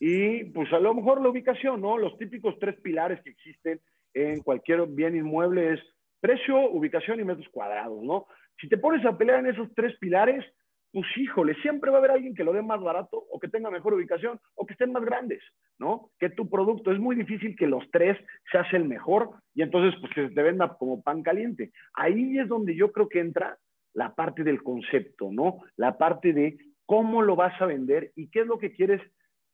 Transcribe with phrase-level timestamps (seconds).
[0.00, 1.98] y pues a lo mejor la ubicación, ¿no?
[1.98, 3.80] Los típicos tres pilares que existen
[4.14, 5.80] en cualquier bien inmueble es
[6.20, 8.26] precio, ubicación y metros cuadrados, ¿no?
[8.60, 10.44] Si te pones a pelear en esos tres pilares,
[10.92, 13.70] pues híjole, siempre va a haber alguien que lo dé más barato o que tenga
[13.70, 15.42] mejor ubicación o que estén más grandes,
[15.78, 16.10] ¿no?
[16.18, 16.90] Que tu producto.
[16.90, 18.16] Es muy difícil que los tres
[18.50, 21.72] se hace el mejor y entonces pues que se te venda como pan caliente.
[21.92, 23.58] Ahí es donde yo creo que entra
[23.94, 25.60] la parte del concepto, ¿no?
[25.76, 26.56] La parte de
[26.86, 29.02] cómo lo vas a vender y qué es lo que quieres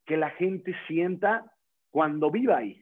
[0.07, 1.45] que la gente sienta
[1.91, 2.81] cuando viva ahí.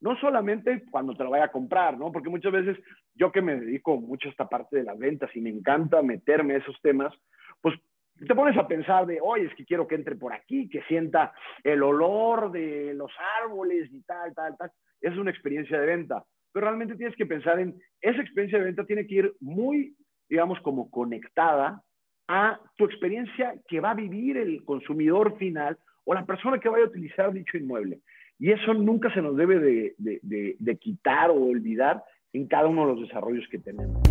[0.00, 2.12] No solamente cuando te lo vaya a comprar, ¿no?
[2.12, 2.78] Porque muchas veces
[3.14, 6.54] yo que me dedico mucho a esta parte de las ventas y me encanta meterme
[6.54, 7.14] a esos temas,
[7.60, 7.78] pues
[8.26, 11.32] te pones a pensar de, oye, es que quiero que entre por aquí, que sienta
[11.62, 13.10] el olor de los
[13.42, 14.70] árboles y tal, tal, tal.
[15.00, 16.22] Es una experiencia de venta.
[16.52, 19.96] Pero realmente tienes que pensar en, esa experiencia de venta tiene que ir muy,
[20.28, 21.82] digamos, como conectada
[22.28, 26.84] a tu experiencia que va a vivir el consumidor final o la persona que vaya
[26.84, 28.00] a utilizar dicho inmueble.
[28.38, 32.02] Y eso nunca se nos debe de, de, quitar o olvidar
[32.32, 34.02] en cada uno de los desarrollos que tenemos.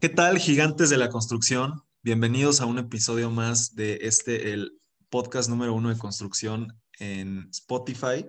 [0.00, 1.82] ¿Qué tal, gigantes de la construcción?
[2.02, 4.72] Bienvenidos a un episodio más de este, el
[5.10, 8.26] podcast número uno de construcción en Spotify.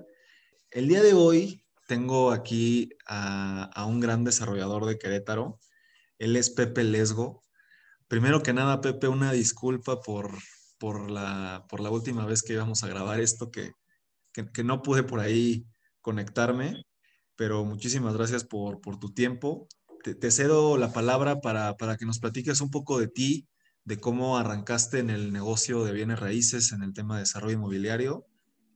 [0.69, 5.59] El día de hoy tengo aquí a, un gran desarrollador de Querétaro.
[6.19, 7.41] Él es Pepe Lesgo.
[8.11, 10.31] Primero que nada, Pepe, una disculpa por,
[10.77, 13.71] por, la, por la última vez que íbamos a grabar esto, que,
[14.33, 15.63] que, no pude por ahí
[16.01, 16.83] conectarme,
[17.37, 19.67] pero muchísimas gracias por, por tu tiempo
[20.03, 23.47] te, cedo la palabra para, que nos platiques un poco de ti,
[23.85, 28.25] de cómo arrancaste en el negocio de bienes raíces, en el tema de desarrollo inmobiliario,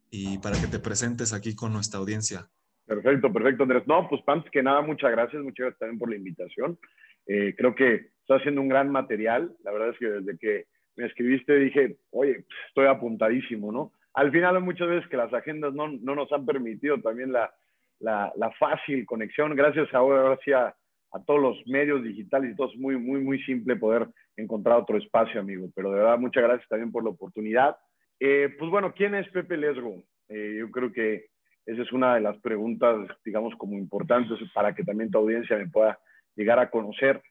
[0.10, 2.48] y para que te presentes aquí con nuestra audiencia.
[2.86, 3.84] Perfecto, perfecto, Andrés.
[3.88, 6.80] No, pues antes que nada, muchas gracias, muchas gracias también por la invitación.
[7.28, 9.52] Eh, creo que estás haciendo un gran material.
[9.64, 13.92] La verdad es que desde que me escribiste dije, oye, estoy apuntadísimo, ¿no?
[14.16, 17.54] Al final muchas veces que las agendas no, no nos han permitido también la,
[18.00, 19.56] la, la fácil conexión.
[19.56, 20.76] Gracias ahora hacia
[21.12, 24.98] a todos los medios digitales y todo es muy, muy, muy simple poder encontrar otro
[24.98, 25.70] espacio, amigo.
[25.76, 27.78] Pero de verdad, muchas gracias también por la oportunidad.
[28.20, 30.04] Eh, pues bueno, ¿quién es Pepe Lesgo?
[30.30, 31.28] Eh, yo creo que
[31.66, 35.68] esa es una de las preguntas, digamos, como importantes para que también tu audiencia me
[35.68, 36.00] pueda
[36.36, 37.22] llegar a conocer.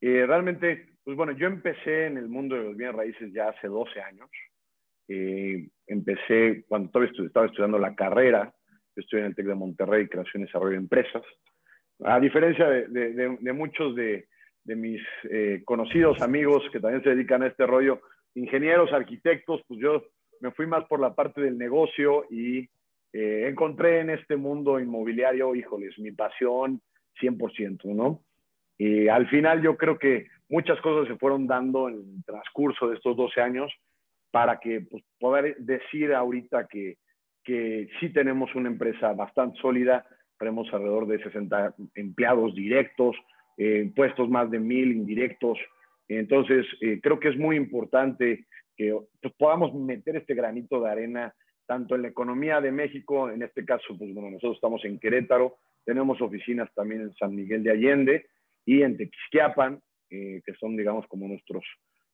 [0.00, 3.68] Eh, realmente, pues bueno, yo empecé en el mundo de los bienes raíces ya hace
[3.68, 4.30] 12 años.
[5.86, 8.52] empecé cuando todavía estaba estudiando la carrera.
[8.94, 11.22] estoy en el TEC de Monterrey, Creación y Desarrollo de Empresas.
[12.04, 14.28] A diferencia de, muchos de,
[14.64, 15.00] mis
[15.30, 18.00] eh, conocidos amigos que también se dedican a este rollo,
[18.34, 20.04] ingenieros, arquitectos, pues yo
[20.40, 22.68] me fui más por la parte del negocio y
[23.12, 26.80] eh, encontré en este mundo inmobiliario, híjoles, mi pasión
[27.20, 28.22] 100%, ¿no?
[28.78, 32.96] Y al final yo creo que muchas cosas se fueron dando en el transcurso de
[32.96, 33.72] estos 12 años
[34.30, 36.96] para que pues, poder decir ahorita que,
[37.42, 40.06] que sí tenemos una empresa bastante sólida,
[40.38, 43.16] tenemos alrededor de 60 empleados directos,
[43.56, 45.58] eh, puestos más de mil indirectos.
[46.06, 48.46] Entonces, eh, creo que es muy importante
[48.76, 51.34] que pues, podamos meter este granito de arena
[51.66, 55.56] tanto en la economía de México, en este caso, pues bueno, nosotros estamos en Querétaro,
[55.84, 58.26] tenemos oficinas también en San Miguel de Allende
[58.68, 59.80] y en Tequisquiapan,
[60.10, 61.64] eh, que son, digamos, como nuestros,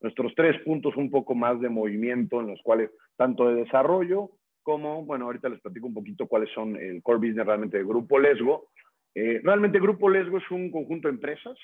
[0.01, 4.31] nuestros tres puntos un poco más de movimiento en los cuales tanto de desarrollo
[4.63, 8.21] como, bueno, ahorita les platico un poquito cuáles son el core business realmente de Grupo
[8.21, 8.69] Lesgo.
[9.17, 11.59] Eh, realmente Grupo Lesgo es un conjunto de empresas,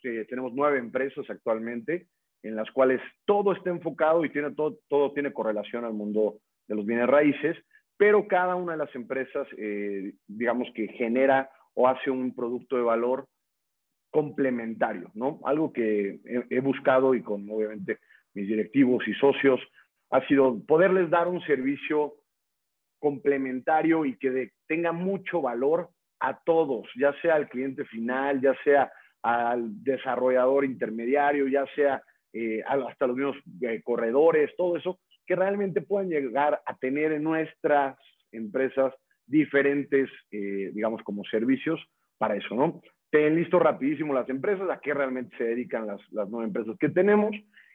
[0.00, 2.06] tenemos nueve empresas actualmente,
[2.44, 6.38] en las cuales todo está enfocado y tiene todo, todo tiene correlación al mundo
[6.68, 7.56] de los bienes raíces,
[7.96, 12.82] pero cada una de las empresas, eh, digamos que genera o hace un producto de
[12.82, 13.26] valor
[14.18, 15.38] complementario, ¿no?
[15.44, 16.18] Algo que
[16.50, 17.98] he, buscado y con obviamente
[18.34, 19.60] mis directivos y socios
[20.10, 22.14] ha sido poderles dar un servicio
[22.98, 28.90] complementario y que tenga mucho valor a todos, ya sea al cliente final, ya sea
[29.22, 32.02] al desarrollador intermediario, ya sea
[32.32, 37.22] eh, hasta los mismos eh, corredores, todo eso, que realmente puedan llegar a tener en
[37.22, 37.96] nuestras
[38.32, 38.92] empresas
[39.26, 41.80] diferentes, eh, digamos, como servicios
[42.18, 42.82] para eso, ¿no?
[43.10, 46.90] Ten listo rapidísimo las empresas, a qué realmente se dedican las, las nueve empresas que
[46.90, 47.34] tenemos.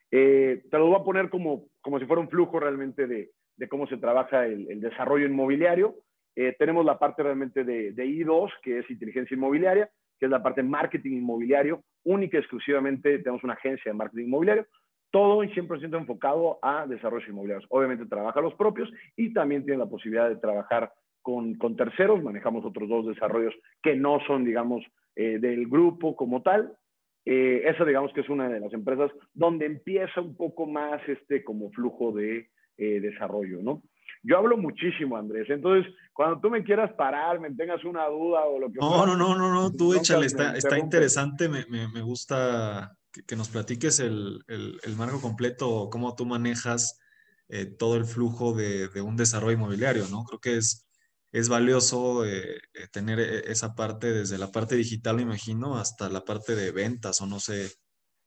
[0.09, 3.87] te lo voy a poner como, como si fuera un flujo realmente de, de cómo
[3.87, 5.95] se trabaja el, desarrollo inmobiliario.
[6.35, 9.89] Eh, tenemos la parte realmente de, I2, que es inteligencia inmobiliaria,
[10.19, 14.25] que es la parte de marketing inmobiliario, única y exclusivamente tenemos una agencia de marketing
[14.25, 14.67] inmobiliario,
[15.11, 17.67] todo y 100% enfocado a desarrollos inmobiliarios.
[17.69, 20.91] Obviamente trabaja los propios y también tiene la posibilidad de trabajar
[21.23, 24.83] con, con terceros, manejamos otros dos desarrollos que no son, digamos,
[25.15, 26.77] eh, del grupo como tal,
[27.25, 31.41] Eh, esa digamos que es una de las empresas donde empieza un poco más este
[31.41, 33.81] como flujo de eh, desarrollo, ¿no?
[34.23, 35.49] Yo hablo muchísimo, Andrés.
[35.49, 39.15] Entonces, cuando tú me quieras parar, me tengas una duda o lo que No, no,
[39.15, 43.47] no, no, no, tú échale, está, está interesante, me, me, me gusta que, que, nos
[43.49, 46.99] platiques el, el, el, marco completo, cómo tú manejas
[47.47, 50.23] eh, todo el flujo de, de, un desarrollo inmobiliario, ¿no?
[50.25, 50.89] Creo que es,
[51.33, 56.07] es valioso eh, eh tener eh, esa parte, desde la parte digital, me imagino, hasta
[56.07, 57.65] la parte de ventas o no sé.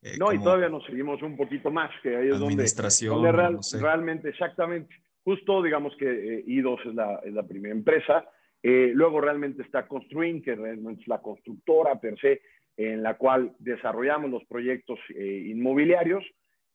[0.03, 2.67] Eh, no, y todavía nos seguimos un poquito más, que ahí es donde,
[3.09, 3.81] donde real, no sé.
[3.81, 4.95] realmente, exactamente
[5.27, 8.31] Justo, digamos que eh, I2 es la, es la, primera empresa.
[8.63, 12.43] Eh, luego realmente está Construin, que realmente es la constructora per se,
[12.77, 16.23] en la cual desarrollamos los proyectos eh, inmobiliarios,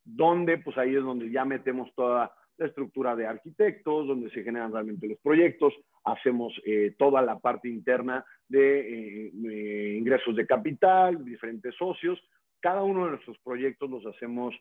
[0.03, 4.73] donde pues ahí es donde ya metemos toda la estructura de arquitectos, donde se generan
[4.73, 11.75] realmente los proyectos, hacemos eh, toda la parte interna de eh, ingresos de capital, diferentes
[11.75, 12.19] socios.
[12.59, 14.55] Cada uno de nuestros proyectos los hacemos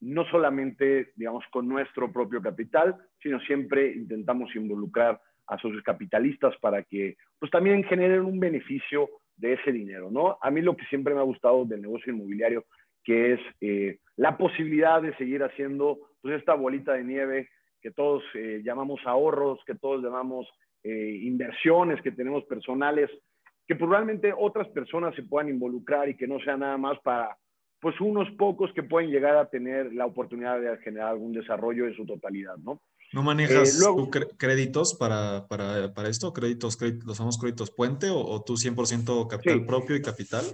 [0.00, 6.82] no solamente, digamos, con nuestro propio capital, sino siempre intentamos involucrar a socios capitalistas para
[6.82, 10.38] que, pues también generen un beneficio de ese dinero, ¿no?
[10.40, 12.64] A mí lo que siempre me ha gustado del negocio inmobiliario,
[13.04, 17.48] que es eh, la posibilidad de seguir haciendo, pues, esta bolita de nieve
[17.80, 20.46] que todos eh, llamamos ahorros, que todos llamamos
[20.82, 23.10] eh, inversiones que tenemos personales,
[23.66, 27.36] que probablemente pues, otras personas se puedan involucrar y que no sea nada más para
[27.80, 31.94] pues unos pocos que pueden llegar a tener la oportunidad de generar algún desarrollo en
[31.94, 32.82] su totalidad, ¿no?
[33.12, 36.32] ¿No manejas eh, luego, tú créditos para, para, para, esto?
[36.32, 39.64] ¿Créditos, créditos, los famosos créditos puente o, o tú 100% capital sí.
[39.64, 40.44] propio y capital?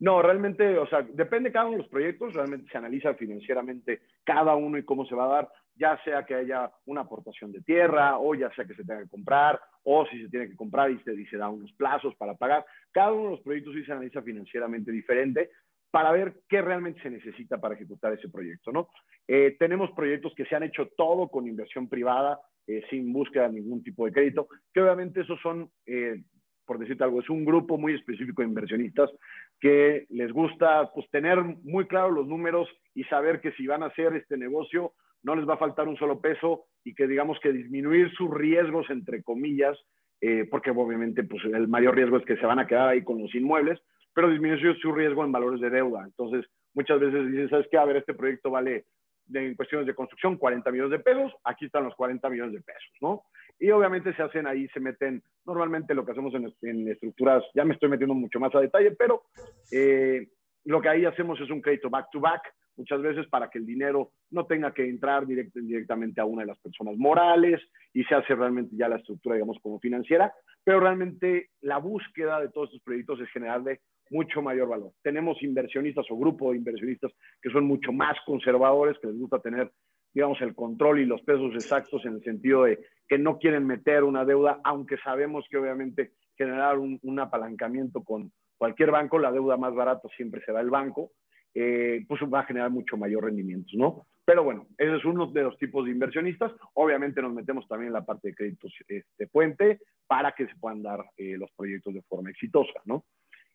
[0.00, 4.00] No, realmente, o sea, depende de cada uno de los proyectos, realmente se analiza financieramente
[4.24, 5.48] cada uno y cómo se va a dar,
[5.80, 9.08] ya sea que haya una aportación de tierra o ya sea que se tenga que
[9.08, 12.66] comprar o si se tiene que comprar y se, y da unos plazos para pagar.
[12.92, 15.50] Cada uno de los proyectos sí se analiza financieramente diferente,
[15.90, 18.88] para ver qué realmente se necesita para ejecutar ese proyecto, ¿no?
[19.26, 23.54] Eh, tenemos proyectos que se han hecho todo con inversión privada, eh, sin búsqueda de
[23.54, 26.22] ningún tipo de crédito, que obviamente esos son, eh,
[26.64, 29.10] por decirte algo, es un grupo muy específico de inversionistas
[29.58, 33.86] que les gusta pues, tener muy claro los números y saber que si van a
[33.86, 37.52] hacer este negocio no les va a faltar un solo peso y que digamos que
[37.52, 39.78] disminuir sus riesgos, entre comillas,
[40.20, 43.20] eh, porque obviamente pues, el mayor riesgo es que se van a quedar ahí con
[43.20, 43.80] los inmuebles,
[44.14, 46.04] pero disminuye su riesgo en valores de deuda.
[46.04, 47.78] Entonces, muchas veces dicen, ¿sabes qué?
[47.78, 48.86] A ver, este proyecto vale
[49.32, 52.90] en cuestiones de construcción 40 millones de pesos, aquí están los 40 millones de pesos,
[53.00, 53.22] ¿no?
[53.58, 57.64] Y obviamente se hacen ahí, se meten, normalmente lo que hacemos en, en estructuras, ya
[57.64, 59.22] me estoy metiendo mucho más a detalle, pero
[59.70, 60.28] eh,
[60.64, 62.42] lo que ahí hacemos es un crédito back to back,
[62.80, 66.48] muchas veces para que el dinero no tenga que entrar direct, directamente a una de
[66.48, 67.60] las personas morales
[67.92, 70.32] y se hace realmente ya la estructura, digamos, como financiera,
[70.64, 73.80] pero realmente la búsqueda de todos estos proyectos es generarle
[74.10, 74.92] mucho mayor valor.
[75.02, 79.70] Tenemos inversionistas o grupos de inversionistas que son mucho más conservadores, que les gusta tener,
[80.12, 84.04] digamos, el control y los pesos exactos en el sentido de que no quieren meter
[84.04, 89.56] una deuda, aunque sabemos que obviamente generar un, un apalancamiento con cualquier banco, la deuda
[89.56, 91.12] más barata siempre será el banco,
[91.54, 94.06] eh, pues va a generar mucho mayor rendimiento, ¿no?
[94.24, 96.52] Pero bueno, ese es uno de los tipos de inversionistas.
[96.74, 100.82] Obviamente nos metemos también en la parte de créditos este, puente para que se puedan
[100.82, 103.04] dar eh, los proyectos de forma exitosa, ¿no?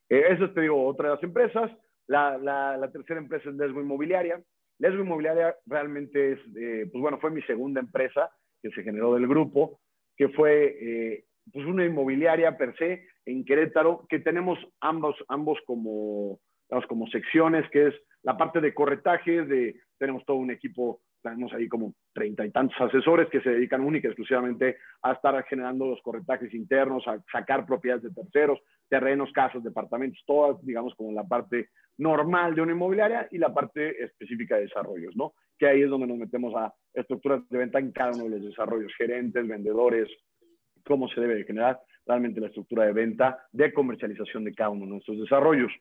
[0.09, 1.71] Eh, eso te digo, otra de las empresas.
[2.07, 4.41] La, la, la tercera empresa es Lesbo Inmobiliaria.
[4.79, 8.29] Lesbo Inmobiliaria realmente es, eh, pues bueno, fue mi segunda empresa
[8.61, 9.79] que se generó del grupo,
[10.17, 16.39] que fue eh, pues una inmobiliaria per se en Querétaro, que tenemos ambos, ambos como,
[16.69, 21.53] digamos, como secciones, que es la parte de corretaje, de, tenemos todo un equipo tenemos
[21.53, 25.87] ahí como treinta y tantos asesores que se dedican única y exclusivamente a estar generando
[25.87, 31.23] los corretajes internos, a sacar propiedades de terceros, terrenos, casas, departamentos, todas, digamos, como la
[31.23, 35.33] parte normal de una inmobiliaria y la parte específica de desarrollos, ¿no?
[35.57, 38.45] Que ahí es donde nos metemos a estructuras de venta en cada uno de los
[38.45, 40.07] desarrollos, gerentes, vendedores,
[40.85, 44.85] cómo se debe de generar realmente la estructura de venta, de comercialización de cada uno
[44.85, 45.71] de nuestros desarrollos.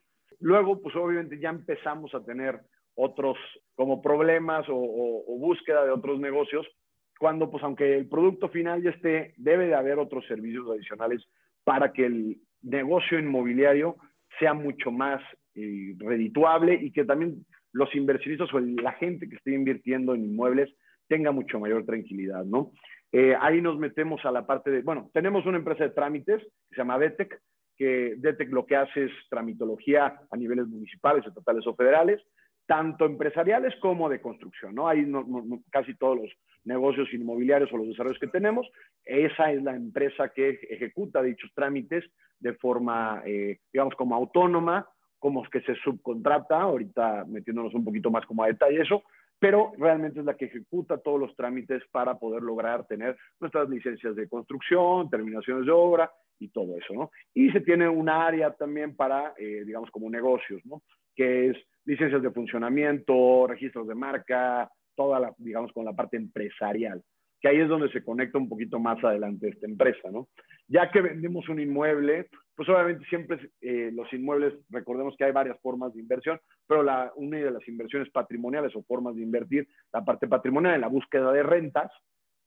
[0.40, 2.60] Luego, pues obviamente ya empezamos a tener
[2.94, 3.36] otros
[3.74, 6.66] como problemas o, o, o, búsqueda de otros negocios,
[7.18, 11.26] cuando pues aunque el producto final ya esté, debe de haber otros servicios adicionales
[11.64, 13.96] para que el negocio inmobiliario
[14.38, 15.22] sea mucho más
[15.54, 20.74] eh, redituable y que también los inversionistas o la gente que esté invirtiendo en inmuebles
[21.08, 22.72] tenga mucho mayor tranquilidad, ¿no?
[23.12, 26.74] Eh, ahí nos metemos a la parte de, bueno, tenemos una empresa de trámites que
[26.74, 27.40] se llama DETEC,
[27.76, 32.20] que DETEC lo que hace es tramitología a niveles municipales, estatales o federales,
[32.66, 34.88] tanto empresariales como de construcción, ¿no?
[34.88, 35.06] Hay
[35.70, 36.30] casi todos los
[36.64, 38.66] negocios inmobiliarios o los desarrollos que tenemos,
[39.04, 42.04] esa es la empresa que ejecuta dichos trámites
[42.38, 44.88] de forma, eh, digamos, como autónoma,
[45.18, 49.02] como que se subcontrata, ahorita metiéndonos un poquito más como a detalle eso,
[49.38, 54.16] pero realmente es la que ejecuta todos los trámites para poder lograr tener nuestras licencias
[54.16, 57.10] de construcción, terminaciones de obra y todo eso, ¿no?
[57.34, 60.82] Y se tiene un área también para, eh, digamos, como negocios, ¿no?
[61.14, 67.02] Que es licencias de funcionamiento, registros de marca, toda la, digamos, con la parte empresarial
[67.44, 70.28] que ahí es donde se conecta un poquito más adelante esta empresa, ¿no?
[70.66, 75.60] Ya que vendemos un inmueble, pues obviamente siempre eh, los inmuebles, recordemos que hay varias
[75.60, 80.02] formas de inversión, pero la, una de las inversiones patrimoniales o formas de invertir, la
[80.02, 81.92] parte patrimonial en la búsqueda de rentas,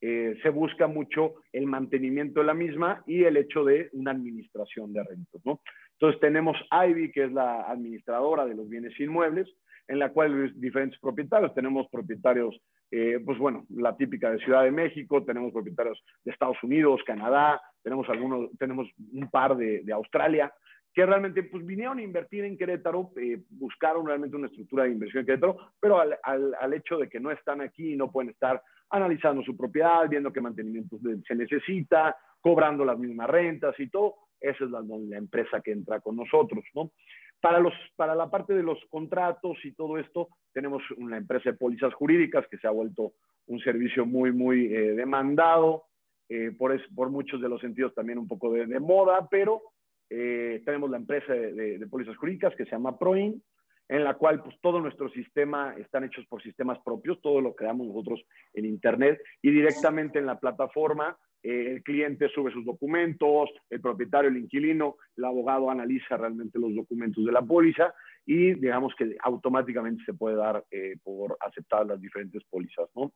[0.01, 4.93] eh, se busca mucho el mantenimiento de la misma y el hecho de una administración
[4.93, 5.61] de rentas, ¿no?
[5.93, 9.47] Entonces tenemos Ivy, que es la administradora de los bienes inmuebles,
[9.87, 14.71] en la cual diferentes propietarios, tenemos propietarios eh, pues bueno, la típica de Ciudad de
[14.71, 20.53] México, tenemos propietarios de Estados Unidos, Canadá, tenemos algunos, tenemos un par de, Australia,
[20.93, 25.21] que realmente pues vinieron a invertir en Querétaro, eh, buscaron realmente una estructura de inversión
[25.21, 28.31] en Querétaro, pero al, al, al, hecho de que no están aquí y no pueden
[28.31, 34.15] estar analizando su propiedad, viendo qué mantenimiento se necesita, cobrando las mismas rentas y todo,
[34.39, 34.81] esa es la,
[35.17, 36.91] empresa que entra con nosotros, ¿no?
[37.39, 41.57] Para, los, para la parte de los contratos y todo esto, tenemos una empresa de
[41.57, 43.13] pólizas jurídicas que se ha vuelto
[43.47, 45.83] un servicio muy, muy eh, demandado,
[46.29, 49.61] eh, por, es, por muchos de los sentidos también un poco de, moda, pero
[50.09, 53.41] eh, tenemos la empresa de, pólizas jurídicas que se llama Proin,
[53.89, 57.87] en la cual pues todo nuestro sistema están hechos por sistemas propios, todo lo creamos
[57.87, 58.21] nosotros
[58.53, 64.29] en Internet y directamente en la plataforma eh, el cliente sube sus documentos, el propietario,
[64.29, 67.93] el inquilino, el abogado analiza realmente los documentos de la póliza
[68.25, 73.13] y digamos que automáticamente se puede dar eh, por aceptar las diferentes pólizas, ¿no?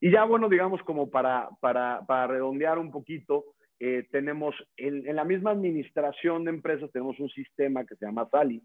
[0.00, 3.44] Y ya, bueno, digamos como para, para, para redondear un poquito,
[3.78, 8.28] eh, tenemos en, en, la misma administración de empresas, tenemos un sistema que se llama
[8.30, 8.62] SALI,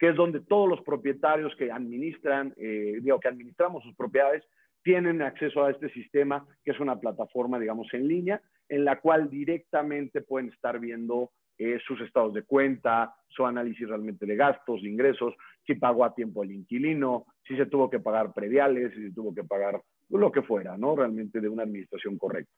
[0.00, 4.42] que es donde todos los propietarios que administran, eh, digo, que administramos sus propiedades,
[4.82, 8.40] tienen acceso a este sistema, que es una plataforma, digamos, en línea,
[8.70, 14.24] en la cual directamente pueden estar viendo eh, sus estados de cuenta, su análisis realmente
[14.24, 15.34] de gastos, de ingresos,
[15.66, 19.34] si pagó a tiempo el inquilino, si se tuvo que pagar prediales, si se tuvo
[19.34, 20.96] que pagar lo que fuera, ¿no?
[20.96, 22.54] Realmente de una administración correcta.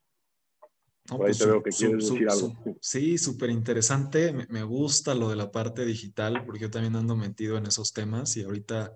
[1.11, 2.53] No, Por ahí pues te veo que quieres decir algo.
[2.81, 4.33] Sí, súper interesante.
[4.33, 7.93] Me, me gusta lo de la parte digital, porque yo también ando metido en esos
[7.93, 8.93] temas y ahorita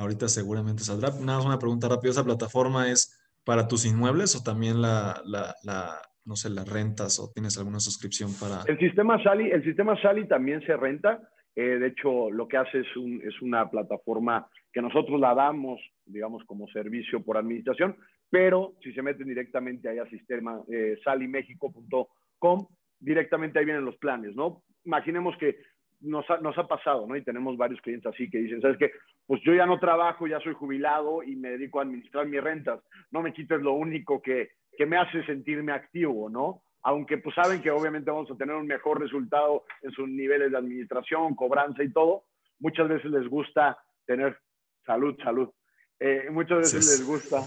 [0.00, 1.10] Ahorita seguramente saldrá.
[1.10, 2.10] Nada más una pregunta rápida.
[2.10, 7.18] ¿Esa plataforma es para tus inmuebles o también la, la, la no sé, las rentas
[7.18, 8.62] o tienes alguna suscripción para...?
[8.66, 9.94] El sistema Sali, el sistema
[10.28, 11.20] también se renta.
[11.56, 15.80] Eh, de hecho, lo que hace es, un, es una plataforma que nosotros la damos,
[16.06, 17.96] digamos, como servicio por administración,
[18.30, 22.66] pero si se meten directamente ahí al sistema eh, salimexico.com,
[22.98, 24.62] directamente ahí vienen los planes, ¿no?
[24.84, 25.58] Imaginemos que
[26.00, 27.16] nos ha, nos ha pasado, ¿no?
[27.16, 28.92] Y tenemos varios clientes así que dicen, ¿sabes qué?
[29.26, 32.80] Pues yo ya no trabajo, ya soy jubilado y me dedico a administrar mis rentas.
[33.10, 36.62] No me quites lo único que, que me hace sentirme activo, ¿no?
[36.82, 40.56] Aunque pues saben que obviamente vamos a tener un mejor resultado en sus niveles de
[40.56, 42.24] administración, cobranza y todo,
[42.58, 44.38] muchas veces les gusta tener
[44.86, 45.50] salud, salud.
[45.98, 46.98] Eh, muchas veces sí.
[46.98, 47.42] les gusta,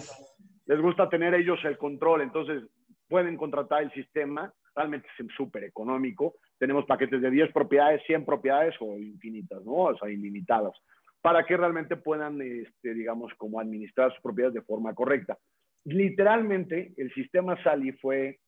[0.65, 2.63] les gusta tener ellos el control, entonces
[3.07, 8.75] pueden contratar el sistema, realmente es súper económico, tenemos paquetes de 10 propiedades, 100 propiedades
[8.79, 9.73] o infinitas, ¿no?
[9.73, 10.73] O sea, ilimitadas,
[11.21, 15.37] para que realmente puedan, este, digamos, como administrar sus propiedades de forma correcta.
[15.85, 18.39] Literalmente, el sistema Sali fue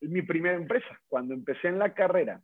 [0.00, 1.00] mi primera empresa.
[1.08, 2.40] Cuando empecé en la carrera,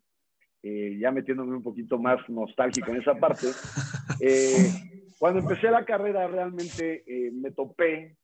[0.62, 3.46] eh, ya metiéndome un poquito más nostálgico en esa parte,
[4.20, 4.70] eh,
[5.18, 8.16] cuando empecé la carrera realmente eh, me topé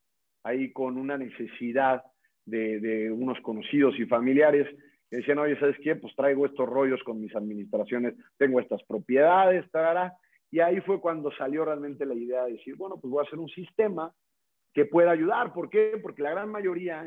[0.44, 2.04] ahí con una necesidad
[2.46, 4.68] de, de unos conocidos y familiares
[5.10, 5.96] que decían, oye, ¿sabes qué?
[5.96, 10.14] Pues traigo estos rollos con mis administraciones, tengo estas propiedades, tarara.
[10.50, 13.38] y ahí fue cuando salió realmente la idea de decir, bueno, pues voy a hacer
[13.38, 14.12] un sistema
[14.74, 15.52] que pueda ayudar.
[15.52, 15.98] ¿Por qué?
[16.02, 17.06] Porque la gran mayoría,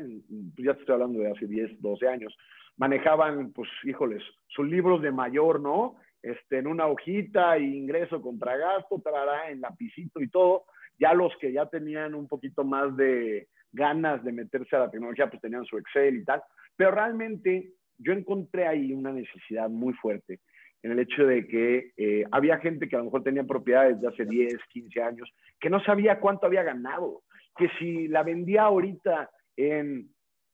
[0.56, 2.36] pues ya te estoy hablando de hace 10, 12 años,
[2.78, 5.96] manejaban, pues, híjoles, sus libros de mayor, ¿no?
[6.22, 10.64] Este, en una hojita, ingreso contra gasto, tarara, en lapicito y todo.
[10.98, 15.28] Ya los que ya tenían un poquito más de ganas de meterse a la tecnología,
[15.30, 16.42] pues tenían su Excel y tal.
[16.76, 20.40] Pero realmente yo encontré ahí una necesidad muy fuerte
[20.82, 24.08] en el hecho de que eh, había gente que a lo mejor tenía propiedades de
[24.08, 27.22] hace 10, 15 años, que no sabía cuánto había ganado,
[27.56, 30.08] que si la vendía ahorita en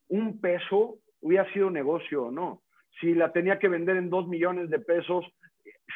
[0.08, 2.62] un peso, hubiera sido negocio o no.
[3.00, 5.26] Si la tenía que vender en dos millones de pesos,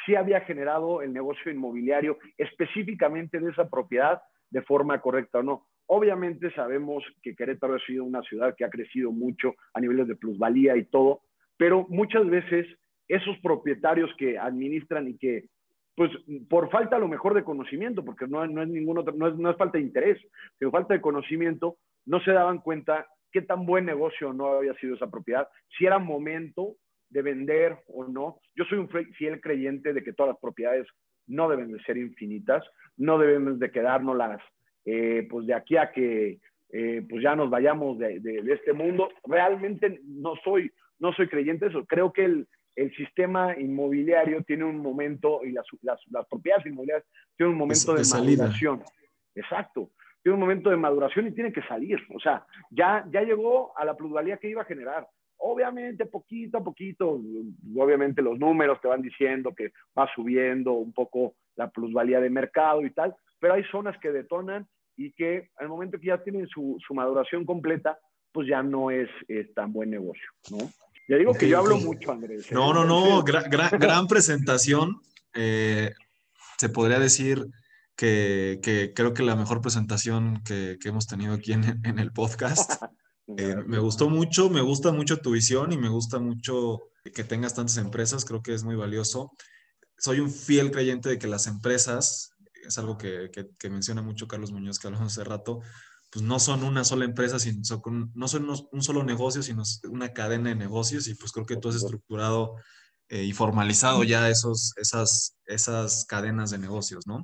[0.04, 5.66] sí había generado el negocio inmobiliario específicamente de esa propiedad de forma correcta o no.
[5.86, 10.16] Obviamente sabemos que Querétaro ha sido una ciudad que ha crecido mucho a niveles de
[10.16, 11.22] plusvalía y todo,
[11.56, 12.66] pero muchas veces
[13.08, 15.48] esos propietarios que administran y que
[15.96, 16.12] pues
[16.48, 19.56] por falta lo mejor de conocimiento, porque no, no es ningún no es, no es
[19.56, 20.18] falta de interés,
[20.56, 21.76] sino falta de conocimiento,
[22.06, 25.98] no se daban cuenta qué tan buen negocio no había sido esa propiedad, si era
[25.98, 26.76] momento
[27.10, 28.40] de vender o no.
[28.54, 30.86] Yo soy un fiel creyente de que todas las propiedades
[31.28, 32.64] no deben de ser infinitas,
[32.97, 34.40] no debemos de quedárnoslas
[34.85, 38.20] eh, pues de aquí a que eh, pues ya nos vayamos de,
[38.50, 39.11] este mundo.
[39.25, 41.85] Realmente no soy, no soy creyente de eso.
[41.87, 47.06] Creo que el, el sistema inmobiliario tiene un momento, y las, las, propiedades inmobiliarias
[47.37, 48.82] tienen un momento de, de maduración.
[49.35, 49.90] Exacto.
[50.23, 51.99] Tiene un momento de maduración y tiene que salir.
[52.14, 55.06] O sea, ya, ya llegó a la plusvalía que iba a generar.
[55.40, 57.21] Obviamente, poquito a poquito,
[57.76, 62.85] obviamente los números te van diciendo que va subiendo un poco la plusvalía de mercado
[62.85, 64.66] y tal, pero hay zonas que detonan
[64.97, 67.99] y que al momento que ya tienen su, su maduración completa,
[68.33, 69.09] pues ya no es,
[69.54, 70.59] tan buen negocio, ¿no?
[71.09, 72.50] Ya digo que yo hablo mucho, Andrés.
[72.50, 72.54] ¿eh?
[72.54, 73.45] No, no, no, gran,
[73.80, 75.00] gran, presentación.
[75.35, 75.92] Eh,
[76.59, 77.47] se podría decir
[77.97, 82.12] que, que, creo que la mejor presentación que, que hemos tenido aquí en, en el
[82.12, 82.83] podcast.
[83.37, 86.80] Eh, me gustó mucho, me gusta mucho tu visión y me gusta mucho
[87.14, 89.32] que tengas tantas empresas, creo que es muy valioso.
[89.99, 92.30] Soy un fiel creyente de que las empresas,
[92.66, 95.61] es algo que, que, menciona mucho Carlos Muñoz, que hablamos hace rato,
[96.11, 97.61] pues no son una sola empresa, sino
[98.14, 101.68] no son un solo negocio, sino una cadena de negocios y pues creo que tú
[101.68, 102.54] has estructurado
[103.11, 107.23] eh, y formalizado ya esos, esas, esas cadenas de negocios, ¿no?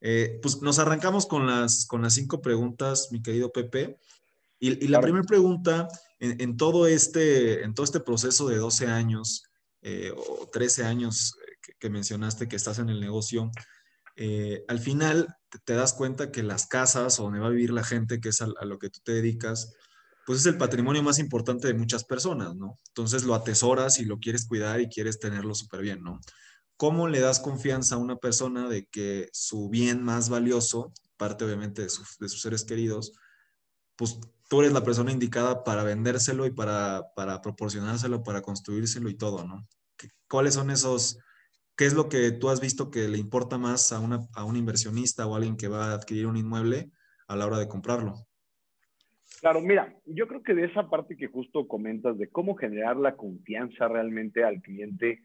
[0.00, 3.98] Eh, pues nos arrancamos con las, con las cinco preguntas, mi querido Pepe.
[4.58, 9.44] Y, la primera pregunta, en, todo este, en todo este proceso de 12 años
[9.82, 11.36] eh, o 13 años
[11.78, 13.50] que, mencionaste que estás en el negocio,
[14.16, 17.84] eh, al final te, das cuenta que las casas o donde va a vivir la
[17.84, 19.74] gente, que es a, lo que tú te dedicas,
[20.24, 22.80] pues es el patrimonio más importante de muchas personas, ¿no?
[22.88, 26.18] Entonces lo atesoras y lo quieres cuidar y quieres tenerlo súper bien, ¿no?
[26.76, 31.82] ¿Cómo le das confianza a una persona de que su bien más valioso, parte obviamente
[31.82, 33.12] de, de sus seres queridos,
[33.96, 39.16] pues tú eres la persona indicada para vendérselo y para, para proporcionárselo, para construírselo y
[39.16, 39.66] todo, ¿no?
[40.28, 41.18] ¿Cuáles son esos,
[41.76, 44.56] qué es lo que tú has visto que le importa más a, una, a un
[44.56, 46.90] inversionista o a alguien que va a adquirir un inmueble
[47.28, 48.14] a la hora de comprarlo?
[49.40, 53.16] Claro, mira, yo creo que de esa parte que justo comentas de cómo generar la
[53.16, 55.22] confianza realmente al cliente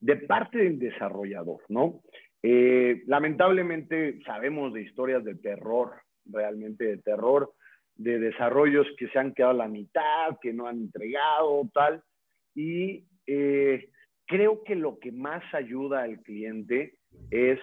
[0.00, 2.02] de parte del desarrollador, ¿no?
[2.42, 5.92] Eh, lamentablemente sabemos de historias de terror,
[6.24, 7.54] realmente de terror,
[8.02, 12.02] de desarrollos que se han quedado a la mitad, que no han entregado, tal.
[12.54, 13.90] Y eh,
[14.26, 16.94] creo que lo que más ayuda al cliente
[17.30, 17.58] es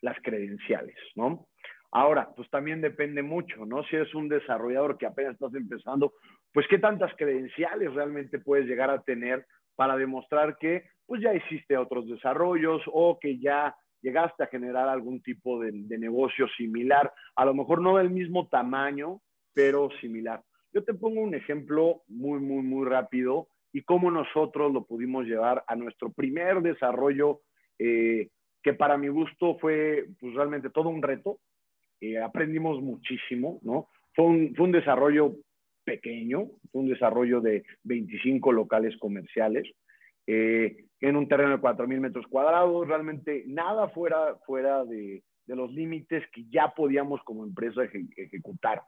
[0.00, 1.46] las credenciales, ¿no?
[1.90, 3.82] Ahora, pues también depende mucho, ¿no?
[3.84, 6.12] Si eres un desarrollador que apenas estás empezando,
[6.52, 11.78] pues qué tantas credenciales realmente puedes llegar a tener para demostrar que pues ya hiciste
[11.78, 17.54] otros desarrollos o que ya llegaste a generar algún tipo de negocio similar, a lo
[17.54, 19.20] mejor no del mismo tamaño,
[19.58, 20.40] pero similar.
[20.72, 25.64] Yo te pongo un ejemplo muy, muy, muy rápido y cómo nosotros lo pudimos llevar
[25.66, 27.40] a nuestro primer desarrollo,
[27.76, 28.28] eh,
[28.62, 31.40] que para mi gusto fue pues, realmente todo un reto.
[32.00, 33.88] Eh, aprendimos muchísimo, ¿no?
[34.14, 35.34] Fue un, fue un desarrollo
[35.82, 39.68] pequeño, fue un desarrollo de 25 locales comerciales,
[40.28, 45.72] eh, en un terreno de 4.000 metros cuadrados, realmente nada fuera, fuera de, de los
[45.72, 47.82] límites que ya podíamos como empresa
[48.16, 48.82] ejecutar.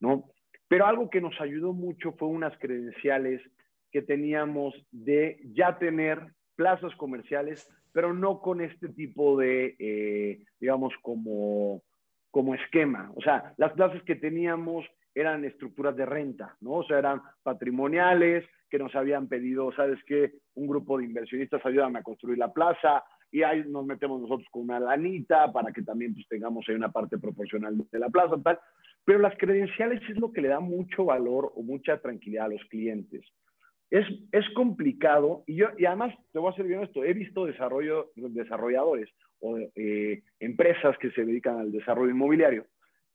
[0.00, 0.30] ¿No?
[0.68, 3.40] Pero algo que nos ayudó mucho fue unas credenciales
[3.90, 6.20] que teníamos de ya tener
[6.56, 11.82] plazas comerciales, pero no con este tipo de, eh, digamos, como,
[12.30, 13.12] como esquema.
[13.14, 16.72] O sea, las plazas que teníamos eran estructuras de renta, ¿no?
[16.72, 20.32] O sea, eran patrimoniales que nos habían pedido, ¿sabes qué?
[20.54, 24.62] Un grupo de inversionistas ayudan a construir la plaza y ahí nos metemos nosotros con
[24.62, 28.58] una lanita para que también pues, tengamos ahí una parte proporcional de la plaza, tal.
[29.04, 32.64] Pero las credenciales es lo que le da mucho valor o mucha tranquilidad a los
[32.64, 33.24] clientes.
[33.90, 37.44] Es, es complicado y yo y además te voy a ser bien esto, he visto
[37.44, 42.66] desarrollo, desarrolladores o eh, empresas que se dedican al desarrollo inmobiliario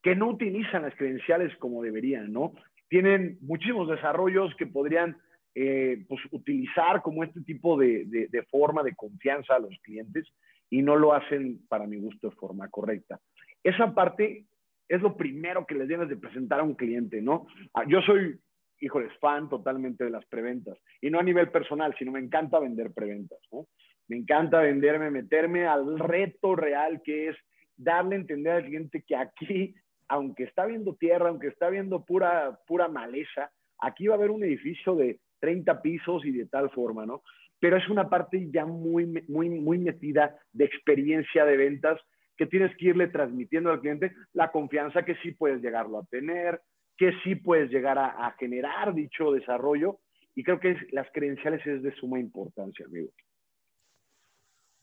[0.01, 2.53] que no utilizan las credenciales como deberían, ¿no?
[2.87, 5.17] Tienen muchísimos desarrollos que podrían
[5.55, 10.25] eh, pues, utilizar como este tipo de, de, de, forma de confianza a los clientes
[10.69, 13.19] y no lo hacen, para mi gusto, de forma correcta.
[13.63, 14.45] Esa parte
[14.89, 17.47] es lo primero que les debes de presentar a un cliente, ¿no?
[17.73, 18.37] Ah, yo soy,
[18.79, 20.77] híjoles, fan totalmente de las preventas.
[20.99, 23.67] Y no a nivel personal, sino me encanta vender preventas, ¿no?
[24.07, 27.37] Me encanta venderme, meterme al reto real que es
[27.77, 29.75] darle a entender al cliente que aquí,
[30.07, 34.43] aunque está viendo tierra, aunque está viendo pura, pura maleza, aquí va a haber un
[34.43, 37.21] edificio de 30 pisos y de tal forma, ¿no?
[37.59, 41.99] pero es una parte ya muy, muy, muy metida de experiencia de ventas
[42.39, 46.61] que tienes que irle transmitiendo al cliente la confianza que sí puedes llegarlo a tener,
[46.97, 49.99] que sí puedes llegar a, generar dicho desarrollo.
[50.35, 53.09] Y creo que las credenciales es de suma importancia, amigo.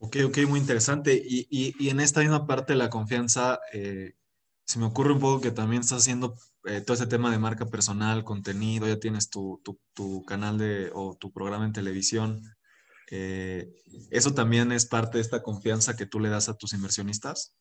[0.01, 1.15] Ok, ok, muy interesante.
[1.15, 4.13] Y, y, en esta misma parte de la confianza, eh,
[4.67, 6.35] se me ocurre un poco que también estás haciendo
[6.67, 10.91] eh, todo ese tema de marca personal, contenido, ya tienes tu, tu, tu canal de,
[10.93, 12.43] o tu programa en televisión.
[13.11, 13.69] Eh,
[14.11, 17.57] ¿Eso también es parte de esta confianza que tú le das a tus inversionistas?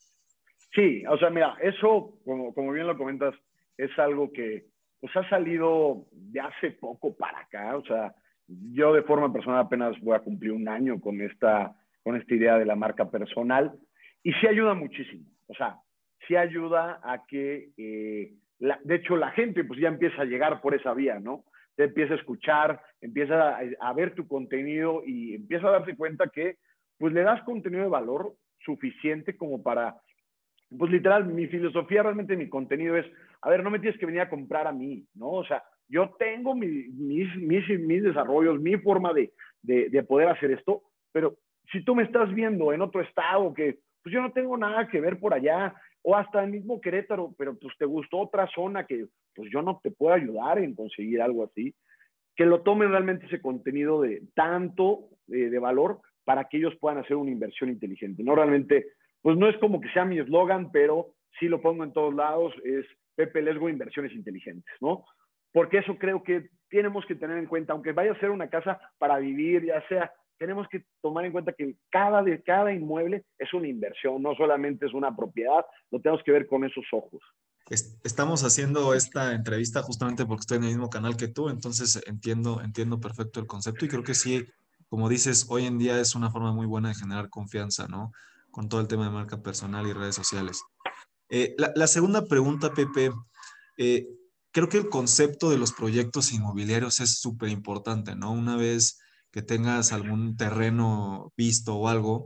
[0.73, 3.33] Sí, o sea, mira, eso, como, como bien lo comentas,
[3.77, 4.65] es algo que
[4.99, 7.77] pues, ha salido de hace poco para acá.
[7.77, 8.13] O sea,
[8.47, 12.57] yo de forma personal apenas voy a cumplir un año con esta, con esta idea
[12.57, 13.73] de la marca personal
[14.23, 15.25] y sí ayuda muchísimo.
[15.47, 15.77] O sea,
[16.27, 20.73] sí ayuda a que, eh, de hecho, la gente pues ya empieza a llegar por
[20.75, 21.45] esa vía, ¿no?
[21.75, 26.57] Te empieza a escuchar, empieza a, ver tu contenido y empieza a darse cuenta que
[26.97, 29.95] pues le das contenido de valor suficiente como para,
[30.77, 33.05] pues literal, mi filosofía realmente, mi contenido es,
[33.41, 35.31] a ver, no me tienes que venir a comprar a mí, ¿no?
[35.31, 40.51] O sea, yo tengo mis, mis, mis, desarrollos, mi forma de, de, de poder hacer
[40.51, 41.37] esto, pero
[41.71, 45.01] si tú me estás viendo en otro estado que pues yo no tengo nada que
[45.01, 45.73] ver por allá,
[46.07, 49.79] o hasta el mismo Querétaro, pero pues te gustó otra zona que pues yo no
[49.81, 51.73] te puedo ayudar en conseguir algo así,
[52.35, 56.99] que lo tomen realmente ese contenido de tanto eh, de valor para que ellos puedan
[56.99, 58.23] hacer una inversión inteligente.
[58.23, 58.85] No realmente,
[59.23, 62.53] pues no es como que sea mi eslogan, pero sí lo pongo en todos lados,
[62.63, 65.05] es Pepe Lesgo Inversiones Inteligentes, ¿no?
[65.51, 68.79] Porque eso creo que tenemos que tener en cuenta, aunque vaya a ser una casa
[68.99, 73.53] para vivir, ya sea tenemos que tomar en cuenta que cada, de cada inmueble es
[73.53, 77.21] una inversión, no solamente es una propiedad, lo tenemos que ver con esos ojos.
[78.03, 82.61] Estamos haciendo esta entrevista justamente porque estoy en el mismo canal que tú, entonces entiendo,
[82.61, 84.45] entiendo perfecto el concepto y creo que sí,
[84.87, 88.11] como dices, hoy en día es una forma muy buena de generar confianza, ¿no?
[88.51, 90.63] Con todo el tema de marca personal y redes sociales.
[91.29, 93.11] Eh, la, segunda pregunta, Pepe,
[93.77, 94.07] eh,
[94.51, 98.31] creo que el concepto de los proyectos inmobiliarios es súper importante, ¿no?
[98.31, 98.99] Una vez
[99.35, 102.23] que tengas algún terreno visto o algo,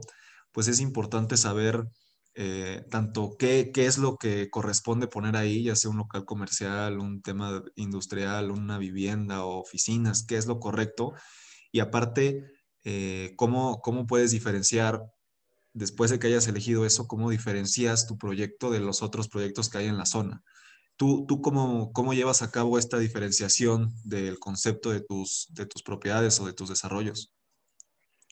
[0.52, 1.88] pues es importante saber
[2.36, 7.00] eh, tanto qué, qué, es lo que corresponde poner ahí, ya sea un local comercial,
[7.00, 11.12] un tema industrial, una vivienda o oficinas, qué es lo correcto.
[11.72, 12.44] Y aparte,
[12.84, 15.02] eh, cómo, cómo puedes diferenciar,
[15.72, 19.78] después de que hayas elegido eso, cómo diferencias tu proyecto de los otros proyectos que
[19.78, 20.44] hay en la zona.
[21.00, 25.82] ¿Tú, tú cómo, cómo, llevas a cabo esta diferenciación del concepto de tus, de tus
[25.82, 27.34] propiedades o de tus desarrollos?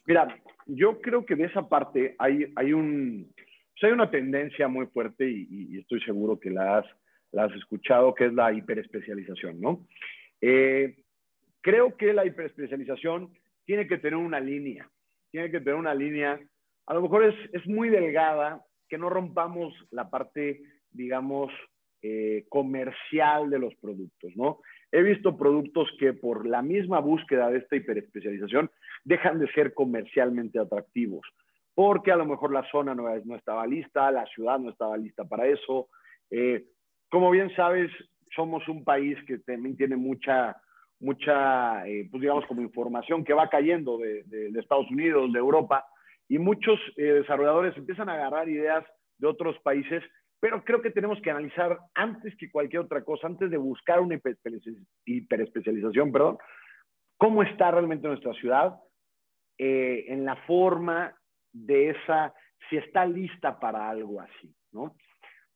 [0.06, 0.28] Mira,
[0.66, 3.32] yo creo que de esa parte hay, hay, un,
[3.80, 6.84] hay una tendencia muy fuerte y, estoy seguro que la has,
[7.32, 9.86] la has, escuchado, que es la hiperespecialización, ¿no?
[10.42, 11.04] Eh,
[11.62, 13.32] creo que la hiperespecialización
[13.64, 14.90] tiene que tener una línea,
[15.30, 16.38] tiene que tener una línea,
[16.84, 21.50] a lo mejor es, es muy delgada, que no rompamos la parte, digamos,
[22.00, 24.60] eh, comercial de los productos, ¿no?
[24.92, 28.70] He visto productos que por la misma búsqueda de esta hiperespecialización
[29.04, 31.26] dejan de ser comercialmente atractivos,
[31.74, 35.48] porque a lo mejor la zona no, estaba lista, la ciudad no estaba lista para
[35.48, 35.88] eso.
[36.30, 36.66] Eh,
[37.10, 37.90] como bien sabes,
[38.34, 40.56] somos un país que también tiene mucha,
[41.00, 45.84] mucha, eh, pues digamos, como información que va cayendo de, de Estados Unidos, de Europa,
[46.28, 48.84] y muchos desarrolladores empiezan a agarrar ideas
[49.18, 50.04] de otros países
[50.40, 54.20] pero creo que tenemos que analizar antes que cualquier otra cosa, antes de buscar una
[55.04, 56.38] hiperespecialización, perdón,
[57.16, 58.78] cómo está realmente nuestra ciudad
[59.58, 61.14] eh, en la forma
[61.52, 62.32] de esa,
[62.70, 64.94] si está lista para algo así, ¿no?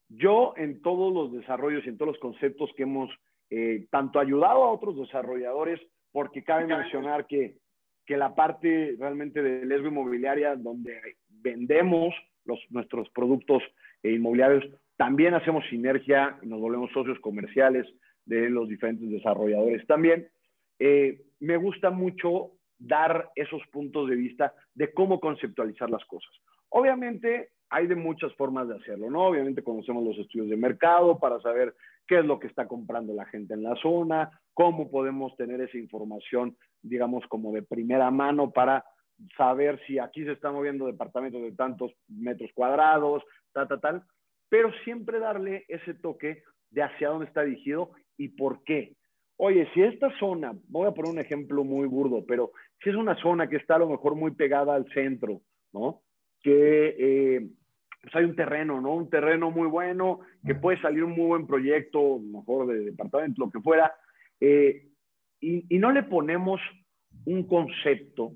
[0.08, 3.08] Yo en todos los desarrollos y en todos los conceptos que hemos
[3.50, 7.56] eh, tanto ayudado a otros desarrolladores, porque cabe mencionar que,
[8.04, 13.62] que la parte realmente de lesbo inmobiliaria, donde vendemos los, nuestros productos
[14.02, 14.64] e inmobiliarios.
[14.96, 17.86] También hacemos sinergia, nos volvemos socios comerciales
[18.24, 20.28] de los diferentes desarrolladores también.
[20.78, 26.32] Eh, me gusta mucho dar esos puntos de vista de cómo conceptualizar las cosas.
[26.68, 29.26] Obviamente hay de muchas formas de hacerlo, ¿no?
[29.26, 31.74] Obviamente conocemos los estudios de mercado para saber
[32.06, 35.78] qué es lo que está comprando la gente en la zona, cómo podemos tener esa
[35.78, 38.84] información, digamos, como de primera mano para
[39.36, 44.02] saber si aquí se están moviendo departamentos de tantos metros cuadrados, tal, tal, tal,
[44.48, 48.96] pero siempre darle ese toque de hacia dónde está dirigido y por qué.
[49.36, 53.16] Oye, si esta zona, voy a poner un ejemplo muy burdo, pero si es una
[53.16, 55.40] zona que está a lo mejor muy pegada al centro,
[55.72, 56.02] ¿no?
[56.42, 57.48] Que eh,
[58.02, 58.94] pues hay un terreno, ¿no?
[58.94, 63.50] Un terreno muy bueno, que puede salir un muy buen proyecto, mejor de departamento, lo
[63.50, 63.92] que fuera,
[64.40, 64.88] eh,
[65.40, 66.60] y no le ponemos
[67.24, 68.32] un concepto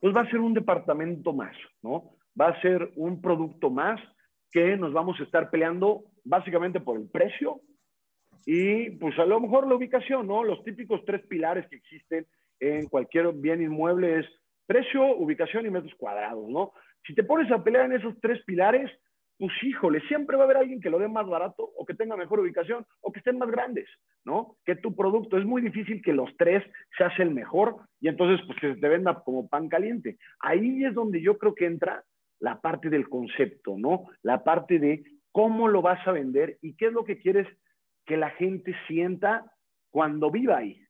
[0.00, 2.16] pues va a ser un departamento más, ¿no?
[2.40, 4.00] Va a ser un producto más
[4.50, 7.60] que nos vamos a estar peleando básicamente por el precio
[8.46, 10.44] y pues a lo mejor la ubicación, ¿no?
[10.44, 12.26] Los típicos tres pilares que existen
[12.60, 14.26] en cualquier bien inmueble es
[14.66, 16.72] precio, ubicación y metros cuadrados, ¿no?
[17.06, 18.90] Si te pones a pelear en esos tres pilares,
[19.38, 22.16] pues híjole, siempre va a haber alguien que lo dé más barato o que tenga
[22.16, 23.88] mejor ubicación o que estén más grandes,
[24.24, 24.56] ¿no?
[24.64, 25.38] Que tu producto.
[25.38, 26.64] Es muy difícil que los tres
[26.96, 30.18] se hacen mejor y entonces pues que se te venda como pan caliente.
[30.40, 32.02] Ahí es donde yo creo que entra
[32.40, 34.06] la parte del concepto, ¿no?
[34.22, 37.46] La parte de cómo lo vas a vender y qué es lo que quieres
[38.06, 39.52] que la gente sienta
[39.90, 40.80] cuando viva ahí.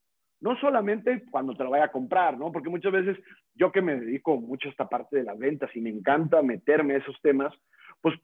[0.40, 2.50] No solamente cuando te lo vaya a comprar, ¿no?
[2.50, 3.18] Porque muchas veces
[3.54, 6.94] yo que me dedico mucho a esta parte de las ventas y me encanta meterme
[6.94, 7.52] a esos temas,
[8.00, 8.14] pues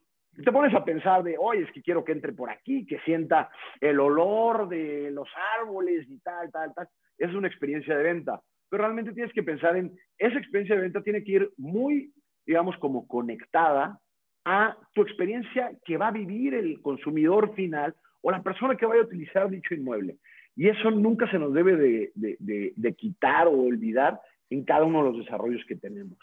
[0.43, 3.49] te pones a pensar de, oye, es que quiero que entre por aquí, que sienta
[3.79, 5.27] el olor de los
[5.59, 6.87] árboles y tal, tal, tal.
[7.17, 8.41] Es una experiencia de venta.
[8.69, 12.11] Pero realmente tienes que pensar en, esa experiencia de venta tiene que ir muy,
[12.45, 13.99] digamos, como conectada
[14.43, 19.01] a tu experiencia que va a vivir el consumidor final o la persona que vaya
[19.01, 20.17] a utilizar dicho inmueble.
[20.55, 24.19] Y eso nunca se nos debe de, de, de quitar o olvidar
[24.49, 26.17] en cada uno de los desarrollos que tenemos.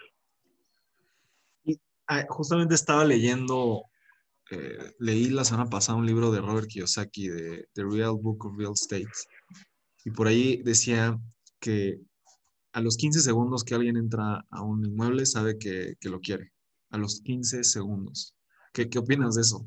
[2.06, 3.84] Ah, justamente estaba leyendo
[4.50, 8.58] eh, leí la semana pasada un libro de Robert Kiyosaki de The Real Book of
[8.58, 9.06] Real Estate.
[10.04, 11.16] Y por ahí decía
[11.60, 11.98] que
[12.72, 16.50] a los 15 segundos que alguien entra a un inmueble sabe que, que lo quiere.
[16.90, 18.36] A los 15 segundos.
[18.72, 19.66] ¿Qué, qué opinas de eso?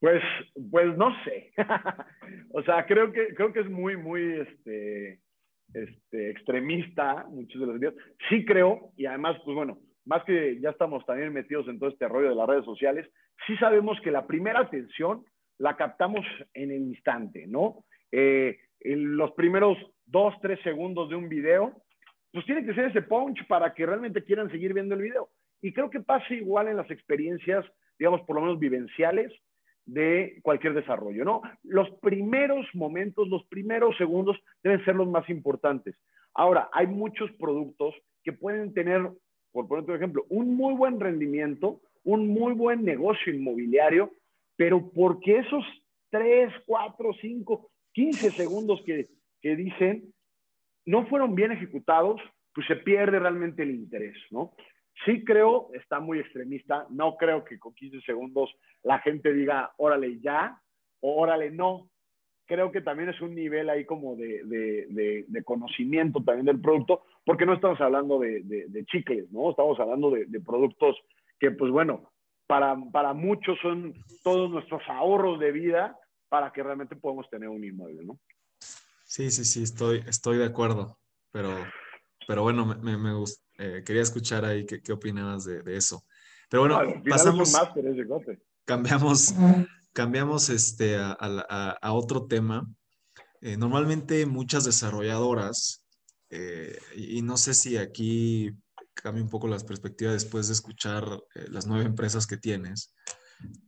[0.00, 0.22] Pues,
[0.70, 1.52] pues no sé.
[2.52, 5.20] o sea, creo que, creo que es muy, muy este,
[5.72, 7.94] este, extremista muchos de los videos.
[8.28, 12.08] Sí creo, y además, pues bueno, más que ya estamos también metidos en todo este
[12.08, 13.08] rollo de las redes sociales,
[13.46, 15.24] sí sabemos que la primera atención
[15.58, 17.84] la captamos en el instante, ¿no?
[18.12, 21.72] Eh, en los primeros dos, tres segundos de un video,
[22.32, 25.28] pues tiene que ser ese punch para que realmente quieran seguir viendo el video.
[25.62, 27.64] Y creo que pasa igual en las experiencias,
[27.98, 29.32] digamos, por lo menos vivenciales
[29.86, 31.42] de cualquier desarrollo, ¿no?
[31.62, 35.96] Los primeros momentos, los primeros segundos deben ser los más importantes.
[36.34, 39.10] Ahora, hay muchos productos que pueden tener
[39.54, 44.10] por poner otro ejemplo, un muy buen rendimiento, un muy buen negocio inmobiliario,
[44.56, 45.64] pero porque esos
[46.10, 49.06] 3, 4, 5, 15 segundos que,
[49.40, 50.12] que dicen
[50.86, 52.20] no fueron bien ejecutados,
[52.52, 54.54] pues se pierde realmente el interés, ¿no?
[55.04, 60.20] Sí creo, está muy extremista, no creo que con 15 segundos la gente diga, órale
[60.20, 60.60] ya,
[61.00, 61.88] o órale no,
[62.46, 67.04] creo que también es un nivel ahí como de, de, de, conocimiento también del producto,
[67.24, 69.50] porque no estamos hablando de, chicles, ¿no?
[69.50, 70.96] Estamos hablando de, productos
[71.38, 72.12] que, pues bueno,
[72.46, 77.64] para, para muchos son todos nuestros ahorros de vida para que realmente podamos tener un
[77.64, 78.18] inmueble, ¿no?
[79.04, 80.98] Sí, sí, sí, estoy, estoy de acuerdo,
[81.30, 81.50] pero,
[82.26, 83.10] pero bueno, me, me,
[83.58, 86.04] eh, quería escuchar ahí qué, qué opinabas de, eso.
[86.50, 87.54] Pero bueno, pasamos...
[88.64, 89.34] Cambiamos,
[89.92, 92.66] cambiamos este, a, otro tema.
[93.42, 95.83] Eh, normalmente muchas desarrolladoras,
[96.34, 98.50] eh, y, no sé si aquí
[98.94, 102.94] cambia un poco las perspectivas después de escuchar eh, las nueve empresas que tienes,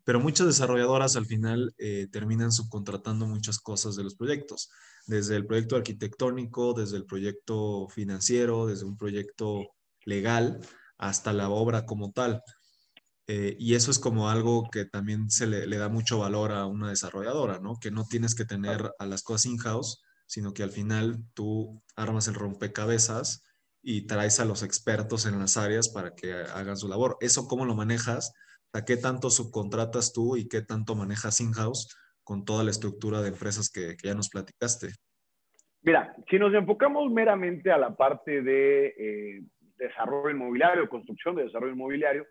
[0.04, 1.74] pero muchas desarrolladoras al final
[2.10, 4.70] terminan subcontratando muchas cosas de los proyectos,
[5.06, 9.66] desde el proyecto arquitectónico, desde el proyecto financiero, desde un proyecto
[10.04, 10.60] legal,
[10.98, 12.42] hasta la obra como tal.
[13.28, 16.90] Eh, y eso es como algo que también se le, da mucho valor a una
[16.90, 17.76] desarrolladora, ¿no?
[17.80, 22.28] Que no tienes que tener a las cosas in-house, sino que al final tú armas
[22.28, 23.44] el rompecabezas
[23.82, 27.16] y traes a los expertos en las áreas para que hagan su labor.
[27.20, 28.34] ¿Eso cómo lo manejas?
[28.72, 33.28] ¿A qué tanto subcontratas tú y qué tanto manejas in-house con toda la estructura de
[33.28, 34.88] empresas que, ya nos platicaste?
[35.82, 39.42] Mira, si nos enfocamos meramente a la parte de eh,
[39.78, 42.26] desarrollo inmobiliario, construcción de desarrollo inmobiliario,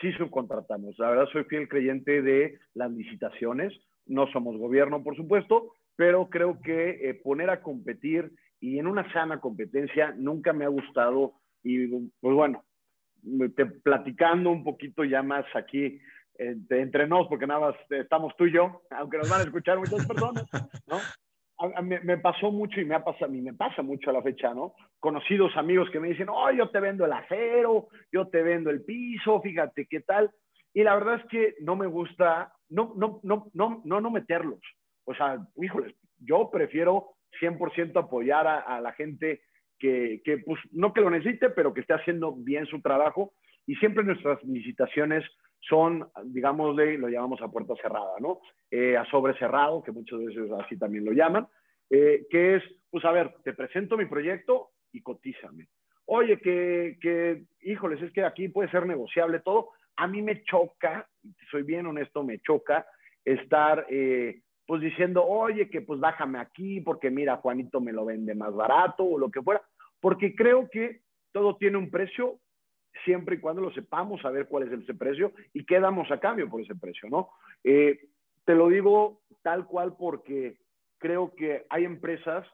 [0.00, 0.94] sí subcontratamos.
[0.98, 3.72] La verdad soy fiel creyente de las licitaciones.
[4.06, 9.12] No somos gobierno, por supuesto, pero creo que eh, poner a competir y en una
[9.12, 11.34] sana competencia nunca me ha gustado.
[11.62, 11.88] Y
[12.22, 12.64] pues bueno,
[13.54, 16.00] te, platicando un poquito ya más aquí
[16.38, 20.06] entre nos, porque nada más estamos tú y yo, aunque nos van a escuchar muchas
[20.06, 20.46] personas,
[20.86, 20.96] ¿no?
[21.82, 24.54] me, pasó mucho y me, ha pasado, a mí me pasa mucho a la fecha,
[24.54, 24.72] ¿no?
[25.00, 28.86] Conocidos amigos que me dicen, oh, yo te vendo el acero, yo te vendo el
[28.86, 30.30] piso, fíjate qué tal.
[30.72, 34.60] Y la verdad es que no me gusta, no, no, no, no, no, no meterlos.
[35.04, 39.42] O sea, híjoles, yo prefiero 100% apoyar a, la gente
[39.78, 43.32] que, que, pues, no que lo necesite, pero que esté haciendo bien su trabajo.
[43.66, 45.24] Y siempre nuestras licitaciones
[45.60, 48.40] son, digamos, lo llamamos a puerta cerrada, ¿no?
[48.70, 51.46] Eh, a sobre cerrado, que muchas veces así también lo llaman,
[51.90, 55.68] eh, que es, pues a ver, te presento mi proyecto y cotízame.
[56.06, 59.70] oye, que, que, híjoles, es que aquí puede ser negociable todo.
[59.96, 61.08] A mí me choca,
[61.50, 62.86] soy bien honesto, me choca
[63.24, 68.36] estar eh, pues diciendo, oye, que pues bájame aquí porque mira, Juanito me lo vende
[68.36, 69.60] más barato o lo que fuera,
[69.98, 71.00] porque creo que
[71.32, 72.38] todo tiene un precio
[73.04, 76.48] siempre y cuando lo sepamos, saber cuál es ese precio y qué damos a cambio
[76.48, 77.30] por ese precio, ¿no?
[77.64, 77.98] Eh,
[78.44, 80.58] te lo digo tal cual porque
[80.98, 82.46] creo que hay empresas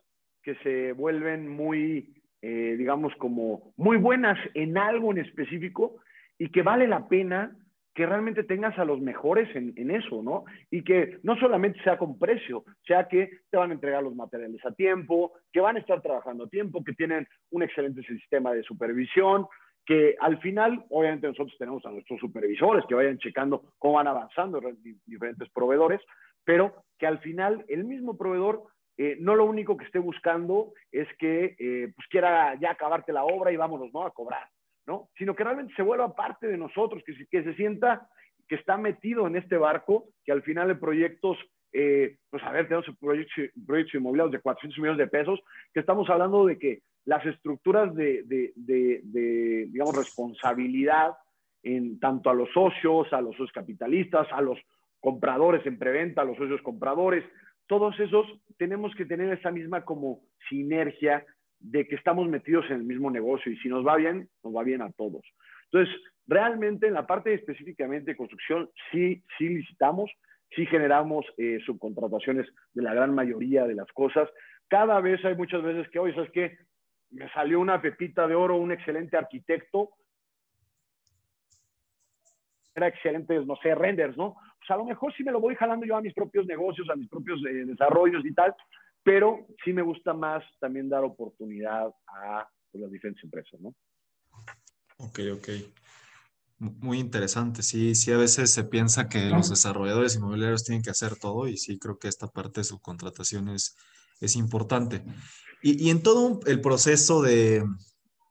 [0.42, 5.96] que se vuelven muy, eh, digamos, como muy buenas en algo en específico
[6.38, 7.54] y que vale la pena
[7.96, 10.44] que realmente tengas a los mejores en, eso, ¿no?
[10.70, 14.62] Y que no solamente sea con precio, sea que te van a entregar los materiales
[14.66, 18.62] a tiempo, que van a estar trabajando a tiempo, que tienen un excelente sistema de
[18.64, 19.46] supervisión,
[19.86, 24.60] que al final, obviamente nosotros tenemos a nuestros supervisores que vayan checando cómo van avanzando
[25.06, 26.02] diferentes proveedores,
[26.44, 28.62] pero que al final el mismo proveedor
[28.98, 33.24] eh, no lo único que esté buscando es que eh, pues quiera ya acabarte la
[33.24, 34.04] obra y vámonos ¿no?
[34.04, 34.46] a cobrar,
[34.86, 35.08] ¿no?
[35.18, 38.08] Sino que realmente se vuelva parte de nosotros, que, se sienta
[38.48, 41.36] que está metido en este barco, que al final de proyectos
[41.72, 43.34] eh, pues a ver, tenemos proyectos,
[43.66, 45.40] proyectos inmobiliarios de 400 millones de pesos,
[45.74, 51.12] que estamos hablando de que las estructuras de, de, de, digamos, responsabilidad
[51.62, 54.58] en tanto a los socios, a los socios capitalistas, a los
[55.00, 57.24] compradores en preventa, a los socios compradores,
[57.66, 61.24] todos esos tenemos que tener esa misma como sinergia
[61.60, 64.62] de que estamos metidos en el mismo negocio y si nos va bien, nos va
[64.62, 65.22] bien a todos.
[65.70, 65.94] Entonces,
[66.26, 70.10] realmente en la parte específicamente de construcción, sí, sí licitamos,
[70.54, 74.28] sí generamos eh, subcontrataciones de la gran mayoría de las cosas.
[74.68, 76.58] Cada vez hay muchas veces que, oye, ¿sabes qué?
[77.10, 79.90] Me salió una pepita de oro, un excelente arquitecto.
[82.74, 84.36] Era excelente, no sé, renders, ¿no?
[84.58, 86.96] Pues a lo mejor sí me lo voy jalando yo a mis propios negocios, a
[86.96, 88.54] mis propios eh, desarrollos y tal,
[89.06, 93.72] pero sí me gusta más también dar oportunidad a pues, las diferentes empresas, ¿no?
[94.96, 95.48] Ok, ok.
[96.58, 101.14] Muy interesante, sí, sí, a veces se piensa que los desarrolladores inmobiliarios tienen que hacer
[101.20, 103.76] todo y sí creo que esta parte de subcontratación es,
[104.20, 105.04] es importante.
[105.62, 107.62] Y, y en todo el proceso de,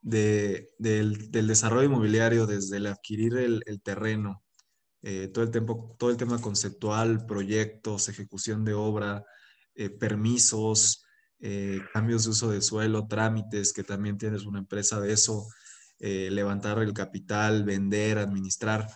[0.02, 4.44] de, del, del, desarrollo inmobiliario, desde el adquirir el, el terreno,
[5.04, 9.24] eh, todo, el tiempo, todo el tema conceptual, proyectos, ejecución de obra,
[9.76, 11.06] eh, permisos,
[11.40, 15.48] eh, cambios de uso de suelo, trámites, que también tienes una empresa de eso.
[16.00, 18.88] Eh, levantar el capital, vender, administrar.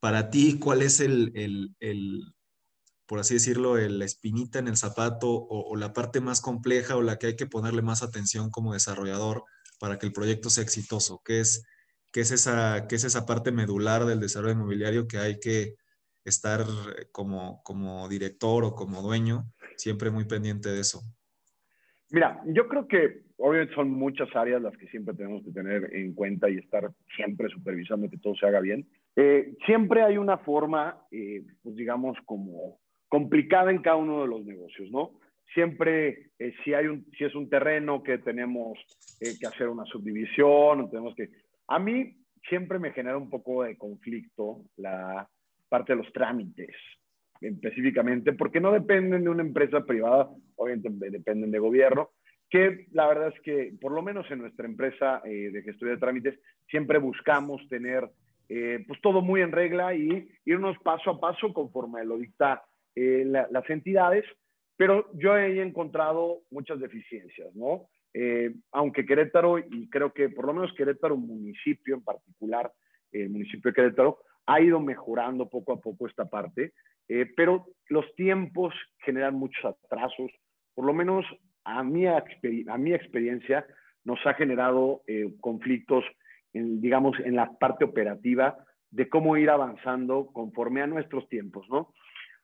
[0.00, 2.34] Para ti, ¿cuál es el, el, el
[3.06, 7.02] por así decirlo, la espinita en el zapato o, o, la parte más compleja o
[7.02, 9.44] la que hay que ponerle más atención como desarrollador
[9.78, 11.20] para que el proyecto sea exitoso?
[11.24, 11.62] ¿Qué es,
[12.10, 15.76] qué es, esa, qué es esa parte medular del desarrollo inmobiliario que hay que
[16.24, 16.66] estar
[17.12, 19.52] como, como director o como dueño
[19.82, 21.00] siempre muy pendiente de eso?
[22.10, 26.14] Mira, yo creo que obviamente son muchas áreas las que siempre tenemos que tener en
[26.14, 28.86] cuenta y estar siempre supervisando que todo se haga bien.
[29.16, 34.44] Eh, siempre hay una forma, eh, pues digamos, como complicada en cada uno de los
[34.44, 35.18] negocios, ¿no?
[35.52, 38.78] Siempre, eh, si, hay un, si es un terreno que tenemos
[39.20, 41.28] eh, que hacer una subdivisión, tenemos que...
[41.68, 42.16] A mí
[42.48, 45.28] siempre me genera un poco de conflicto la
[45.68, 46.74] parte de los trámites,
[47.42, 52.10] específicamente, porque no dependen de una empresa privada, obviamente dependen de gobierno,
[52.48, 55.98] que la verdad es que, por lo menos en nuestra empresa eh, de gestión de
[55.98, 58.08] trámites, siempre buscamos tener
[58.48, 62.62] eh, pues todo muy en regla y irnos paso a paso conforme lo dicta
[62.94, 64.24] eh, la, las entidades,
[64.76, 67.86] pero yo he encontrado muchas deficiencias, ¿no?
[68.14, 72.70] Eh, aunque Querétaro, y creo que por lo menos Querétaro municipio en particular,
[73.12, 76.72] el municipio de Querétaro, ha ido mejorando poco a poco esta parte,
[77.14, 80.30] eh, pero los tiempos generan muchos atrasos,
[80.74, 81.26] por lo menos
[81.62, 82.24] a mi, a
[82.78, 83.66] mi experiencia
[84.04, 86.04] nos ha generado eh, conflictos,
[86.54, 88.56] en, digamos, en la parte operativa
[88.90, 91.92] de cómo ir avanzando conforme a nuestros tiempos, ¿no?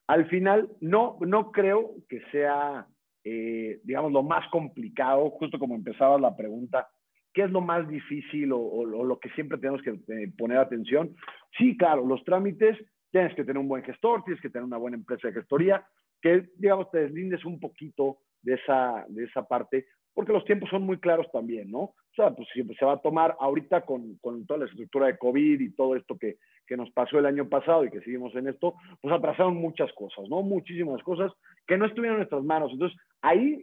[0.06, 2.86] Al final, no, no creo que sea,
[3.24, 6.88] eh, digamos, lo más complicado, justo como empezaba la pregunta,
[7.32, 10.58] ¿qué es lo más difícil o, o, o lo que siempre tenemos que eh, poner
[10.58, 11.16] atención?
[11.56, 12.76] Sí, claro, los trámites,
[13.10, 15.86] tienes que tener un buen gestor, tienes que tener una buena empresa de gestoría,
[16.20, 20.82] que, digamos, te deslindes un poquito de esa, de esa parte, porque los tiempos son
[20.82, 21.80] muy claros también, ¿no?
[21.80, 25.60] O sea, pues se va a tomar ahorita con, con toda la estructura de COVID
[25.60, 28.74] y todo esto que, que, nos pasó el año pasado y que seguimos en esto,
[29.00, 30.42] pues atrasaron muchas cosas, ¿no?
[30.42, 31.32] Muchísimas cosas
[31.66, 32.72] que no estuvieron en nuestras manos.
[32.72, 33.62] Entonces, ahí,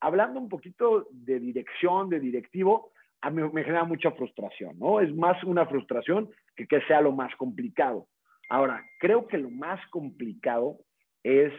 [0.00, 5.00] hablando un poquito de dirección, de directivo, a mí me genera mucha frustración, ¿no?
[5.00, 8.06] Es más una frustración que que sea lo más complicado.
[8.50, 10.78] Ahora, creo que lo más complicado
[11.22, 11.52] es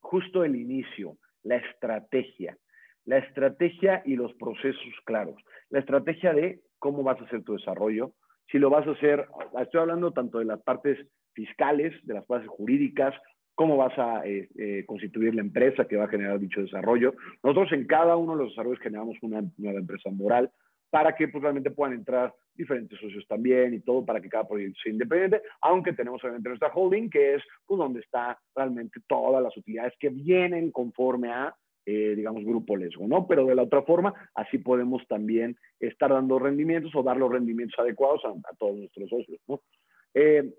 [0.00, 2.56] justo el inicio, la estrategia.
[3.04, 5.36] La estrategia y los procesos claros.
[5.70, 8.12] La estrategia de cómo vas a hacer tu desarrollo,
[8.50, 9.26] si lo vas a hacer,
[9.60, 10.98] estoy hablando tanto de las partes
[11.34, 13.14] fiscales, de las partes jurídicas,
[13.54, 17.14] cómo vas a eh, eh, constituir la empresa que va a generar dicho desarrollo.
[17.42, 20.50] Nosotros en cada uno de los desarrollos generamos una nueva empresa moral
[20.90, 24.80] para que pues, realmente puedan entrar diferentes socios también y todo para que cada proyecto
[24.82, 29.56] sea independiente, aunque tenemos obviamente nuestra holding, que es pues, donde está realmente todas las
[29.56, 31.54] utilidades que vienen conforme a,
[31.86, 33.26] eh, digamos, Grupo Lesgo, ¿no?
[33.28, 37.78] Pero de la otra forma, así podemos también estar dando rendimientos o dar los rendimientos
[37.78, 39.60] adecuados a, todos nuestros socios, ¿no?
[40.14, 40.52] Eh,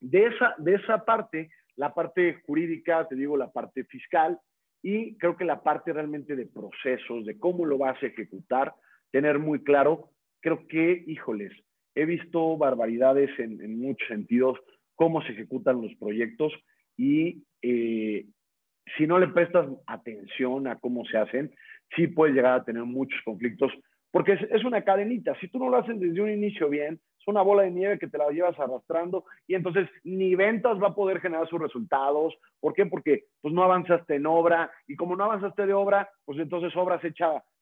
[0.00, 4.38] de, esa, de esa parte, la parte jurídica, te digo, la parte fiscal,
[4.82, 8.74] y creo que la parte realmente de procesos, de cómo lo vas a ejecutar,
[9.10, 11.52] tener muy claro creo que, híjoles,
[11.94, 14.58] he visto barbaridades en, muchos sentidos,
[14.94, 16.52] cómo se ejecutan los proyectos
[16.96, 18.26] y eh,
[18.96, 21.52] si no le prestas atención a cómo se hacen,
[21.94, 23.72] sí puedes llegar a tener muchos conflictos,
[24.10, 25.38] porque es, una cadenita.
[25.40, 28.08] Si tú no lo haces desde un inicio bien, es una bola de nieve que
[28.08, 32.34] te la llevas arrastrando y entonces ni ventas va a poder generar sus resultados.
[32.60, 32.86] ¿Por qué?
[32.86, 37.00] Porque pues no avanzaste en obra y como no avanzaste de obra, pues entonces obra
[37.00, 37.12] se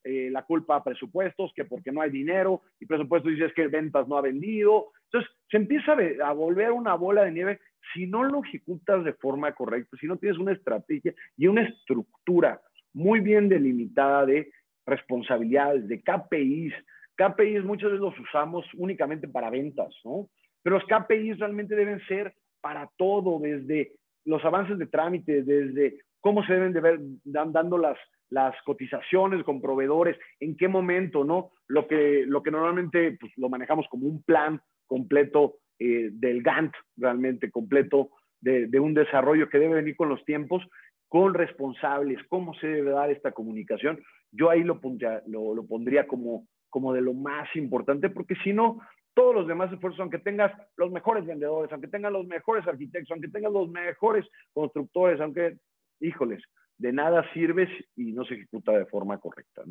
[0.08, 4.06] eh, la culpa a presupuestos, que porque no hay dinero, y presupuestos dices que ventas
[4.06, 4.92] no ha vendido.
[5.06, 7.60] Entonces, se empieza a, volver una bola de nieve
[7.92, 12.60] si no lo ejecutas de forma correcta, si no tienes una estrategia y una estructura
[12.92, 14.52] muy bien delimitada de
[14.86, 16.74] responsabilidades, de KPIs.
[17.16, 20.28] KPIs muchas veces los usamos únicamente para ventas, ¿no?
[20.62, 23.94] Pero los KPIs realmente deben ser para todo, desde
[24.24, 27.98] los avances de trámite, desde cómo se deben de ver dando las,
[28.30, 31.50] las cotizaciones con proveedores, en qué momento, ¿no?
[31.68, 36.74] Lo que, lo que normalmente pues, lo manejamos como un plan completo eh, del Gantt,
[36.96, 38.10] realmente completo
[38.40, 40.62] de, de, un desarrollo que debe venir con los tiempos,
[41.08, 44.02] con responsables, cómo se debe dar esta comunicación.
[44.32, 48.52] Yo ahí lo pondría, lo, lo pondría como, como de lo más importante, porque si
[48.52, 48.80] no,
[49.14, 53.28] todos los demás esfuerzos, aunque tengas los mejores vendedores, aunque tengas los mejores arquitectos, aunque
[53.28, 55.56] tengas los mejores constructores, aunque,
[56.00, 56.42] híjoles,
[56.78, 59.62] de nada sirves y no se ejecuta de forma correcta.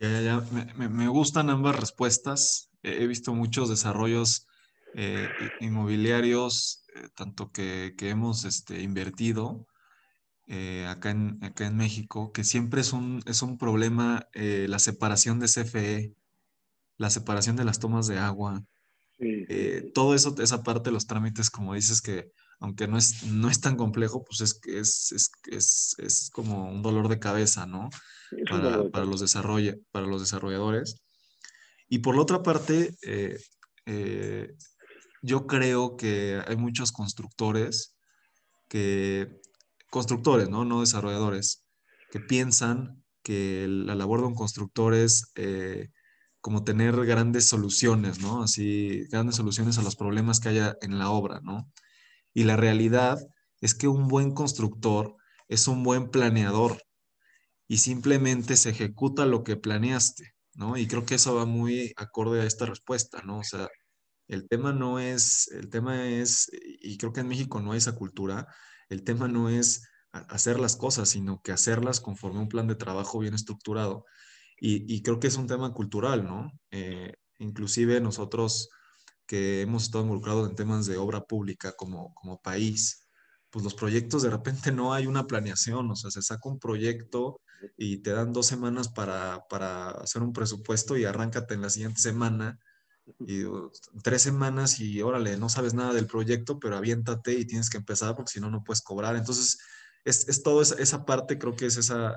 [0.00, 0.40] Ya, ya, ya.
[0.76, 2.70] Me, gustan ambas respuestas.
[2.82, 4.46] He visto muchos desarrollos
[4.94, 5.28] eh,
[5.60, 9.66] inmobiliarios, eh, tanto que, hemos este, invertido
[10.46, 15.40] eh, acá, en, acá en México, que siempre es un, es un problema la separación
[15.40, 16.14] de CFE,
[16.96, 18.64] la separación de las tomas de agua.
[19.94, 22.30] todo eso, esa parte de los trámites, como dices, que
[22.60, 27.08] aunque no es, no es tan complejo, pues es, es, es, es como un dolor
[27.08, 27.90] de cabeza, ¿no?
[28.50, 29.20] Para, para, los
[29.92, 30.96] para los desarrolladores.
[31.88, 33.38] Y por la otra parte, eh,
[33.86, 34.54] eh,
[35.22, 37.96] yo creo que hay muchos constructores
[38.68, 39.40] que,
[39.90, 40.64] constructores, ¿no?
[40.64, 41.64] No desarrolladores,
[42.10, 45.90] que piensan que la labor de un constructor es eh,
[46.40, 48.42] como tener grandes soluciones, ¿no?
[48.42, 51.70] Así, grandes soluciones a los problemas que haya en la obra, ¿no?
[52.34, 53.18] Y la realidad
[53.60, 55.16] es que un buen constructor
[55.48, 56.82] es un buen planeador
[57.68, 60.76] y simplemente se ejecuta lo que planeaste, ¿no?
[60.76, 63.38] Y creo que eso va muy acorde a esta respuesta, ¿no?
[63.38, 63.68] O sea,
[64.28, 67.94] el tema no es, el tema es, y creo que en México no hay esa
[67.94, 68.46] cultura,
[68.88, 72.76] el tema no es hacer las cosas, sino que hacerlas conforme a un plan de
[72.76, 74.04] trabajo bien estructurado.
[74.60, 76.50] Y, creo que es un tema cultural, ¿no?
[76.70, 78.70] Eh, inclusive nosotros
[79.26, 83.08] que hemos estado involucrados en temas de obra pública como, como país,
[83.50, 87.40] pues los proyectos de repente no hay una planeación, o sea, se saca un proyecto
[87.76, 92.00] y te dan dos semanas para, para hacer un presupuesto y arráncate en la siguiente
[92.00, 92.58] semana
[93.20, 93.44] y
[94.02, 98.16] tres semanas y órale, no sabes nada del proyecto, pero aviéntate y tienes que empezar
[98.16, 99.16] porque si no, no puedes cobrar.
[99.16, 99.58] Entonces,
[100.04, 102.16] es, es toda esa, parte, creo que es esa,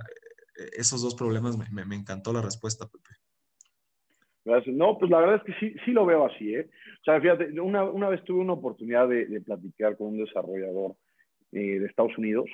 [0.73, 3.16] esos dos problemas, me, me encantó la respuesta, Pepe.
[4.67, 6.69] No, pues la verdad es que sí, sí lo veo así, ¿eh?
[7.01, 10.95] O sea, fíjate, una, una vez tuve una oportunidad de, platicar con un desarrollador
[11.51, 12.49] eh, de Estados Unidos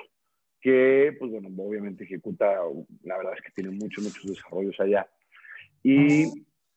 [0.60, 2.56] que, pues bueno, obviamente ejecuta,
[3.04, 5.08] la verdad es que tiene muchos, muchos desarrollos allá.
[5.84, 6.26] Y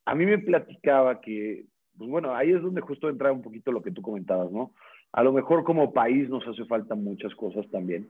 [0.04, 1.64] a mí me platicaba que,
[1.96, 4.72] pues bueno, ahí es donde justo entra un poquito lo que tú comentabas, ¿no?
[5.12, 8.08] A lo mejor como país nos hace falta muchas cosas también,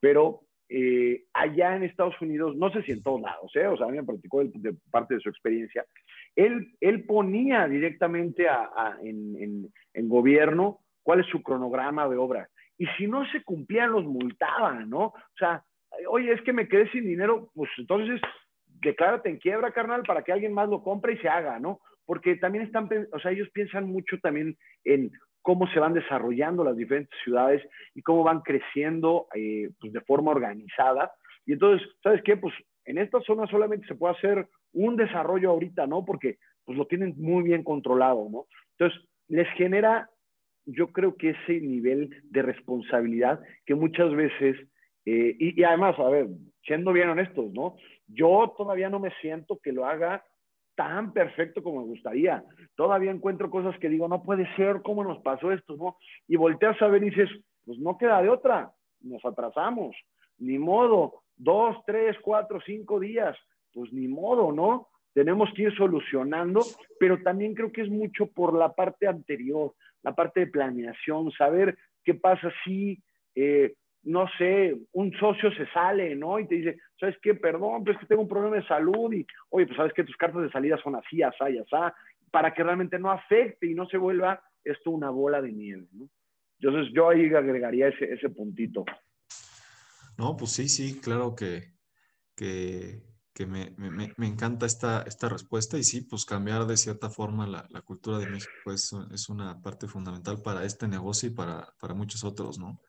[0.00, 3.66] pero eh, allá en Estados Unidos, no sé si en todos lados, ¿eh?
[3.66, 5.84] o sea, a mí me platicó de, parte de su experiencia,
[6.36, 12.48] él, él ponía directamente a, en, en, gobierno cuál es su cronograma de obra.
[12.78, 15.06] Y si no se cumplían, los multaban, ¿no?
[15.06, 15.64] O sea,
[16.08, 18.20] oye, es que me quedé sin dinero, pues entonces
[18.66, 21.80] declárate en quiebra, carnal, para que alguien más lo compre y se haga, ¿no?
[22.04, 25.10] Porque también están, o sea, ellos piensan mucho también en
[25.40, 27.62] cómo se van desarrollando las diferentes ciudades
[27.94, 31.12] y cómo van creciendo eh, pues de forma organizada.
[31.46, 32.36] Y entonces, ¿sabes qué?
[32.36, 32.52] Pues
[32.86, 36.04] en esta zona solamente se puede hacer un desarrollo ahorita, ¿no?
[36.04, 38.46] Porque pues lo tienen muy bien controlado, ¿no?
[38.78, 40.08] Entonces, les genera,
[40.64, 44.56] yo creo que ese nivel de responsabilidad que muchas veces,
[45.04, 46.28] eh, y, y, además, a ver,
[46.64, 47.76] siendo bien honestos, ¿no?
[48.08, 50.24] Yo todavía no me siento que lo haga
[50.76, 52.44] tan perfecto como me gustaría.
[52.76, 55.76] Todavía encuentro cosas que digo, no puede ser, ¿cómo nos pasó esto?
[55.76, 55.96] ¿no?
[56.28, 57.30] Y volteas a ver y dices,
[57.64, 58.70] pues no queda de otra,
[59.00, 59.96] nos atrasamos,
[60.38, 63.36] ni modo, dos, tres, cuatro, cinco días,
[63.72, 64.88] pues ni modo, ¿no?
[65.12, 66.60] Tenemos que ir solucionando,
[67.00, 71.76] pero también creo que es mucho por la parte anterior, la parte de planeación, saber
[72.04, 73.02] qué pasa si
[73.34, 73.74] eh,
[74.06, 76.38] no sé, un socio se sale, ¿no?
[76.38, 77.34] Y te dice, ¿sabes qué?
[77.34, 80.16] Perdón, pero es que tengo un problema de salud y, oye, pues sabes que tus
[80.16, 81.94] cartas de salida son así, así, así,
[82.30, 86.08] para que realmente no afecte y no se vuelva esto una bola de nieve, ¿no?
[86.60, 88.84] Entonces yo ahí agregaría ese, ese puntito.
[90.18, 91.74] No, pues sí, sí, claro que,
[92.34, 93.02] que,
[93.46, 97.68] me, me, me, encanta esta, esta respuesta y sí, pues cambiar de cierta forma la,
[97.82, 102.24] cultura de México es, es, una parte fundamental para este negocio y para, para muchos
[102.24, 102.80] otros, ¿no?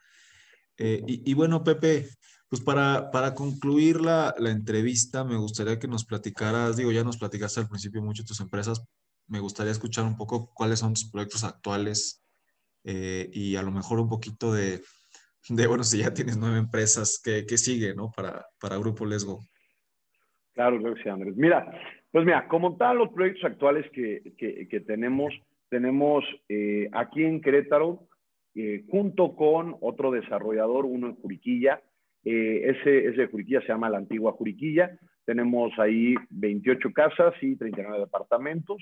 [0.78, 2.08] Eh, y, bueno, Pepe,
[2.48, 7.18] pues para, para concluir la, la, entrevista, me gustaría que nos platicaras, digo, ya nos
[7.18, 8.84] platicaste al principio mucho tus empresas,
[9.28, 12.22] me gustaría escuchar un poco cuáles son tus proyectos actuales
[12.84, 14.84] eh, y a lo mejor un poquito de,
[15.50, 18.12] de, bueno, si ya tienes nueve empresas, ¿qué, qué sigue, no?
[18.16, 19.40] Para, para Grupo Lesgo.
[20.54, 21.36] Claro, creo que sí, Andrés.
[21.38, 21.72] Mira,
[22.12, 25.34] pues mira, como tal, los proyectos actuales que, que, tenemos,
[25.70, 28.08] tenemos eh, aquí en Querétaro,
[28.56, 31.82] eh, junto con otro desarrollador, uno en Juriquilla.
[32.24, 34.98] Eh, ese, ese de Juriquilla se llama la antigua Juriquilla.
[35.26, 38.78] Tenemos ahí 28 casas y 39 departamentos.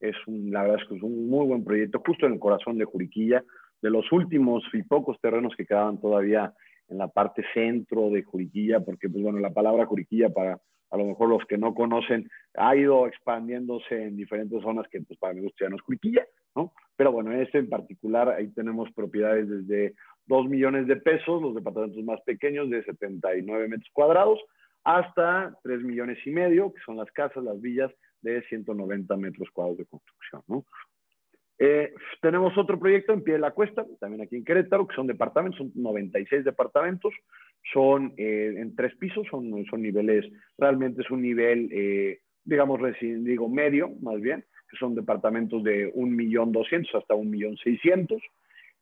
[0.00, 2.76] Es un, la verdad es que es un muy buen proyecto, justo en el corazón
[2.76, 3.44] de Juriquilla,
[3.82, 6.52] de los últimos y pocos terrenos que quedaban todavía
[6.88, 10.60] en la parte centro de Juriquilla, porque, pues bueno, la palabra Juriquilla para
[10.90, 15.18] a lo mejor los que no conocen, ha ido expandiéndose en diferentes zonas que pues
[15.18, 16.26] para mi gusto ya no es Juriquilla,
[16.56, 16.72] ¿no?
[16.96, 19.94] Pero bueno, este en particular, ahí tenemos propiedades desde
[20.26, 24.40] 2 millones de pesos, los departamentos más pequeños de 79 metros cuadrados,
[24.82, 29.78] hasta 3 millones y medio, que son las casas, las villas de 190 metros cuadrados
[29.78, 30.64] de construcción, ¿no?
[31.62, 31.92] Eh,
[32.22, 35.58] tenemos otro proyecto en pie de la cuesta, también aquí en Querétaro, que son departamentos,
[35.58, 37.12] son 96 departamentos,
[37.74, 40.24] son eh, en tres pisos, son, son niveles,
[40.56, 46.98] realmente es un nivel, eh, digamos, digo, medio, más bien, que son departamentos de 1.200.000
[46.98, 48.22] hasta 1.600.000.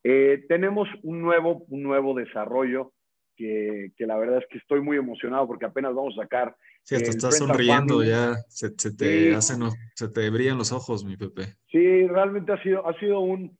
[0.05, 2.93] Eh, tenemos un nuevo, un nuevo desarrollo
[3.39, 6.57] que, que, la verdad es que estoy muy emocionado porque apenas vamos a sacar.
[6.83, 9.61] Sí, te estás sonriendo ya, se, se te hacen,
[9.95, 11.55] se te brillan los ojos, mi Pepe.
[11.71, 13.57] Sí, realmente ha sido, ha sido un,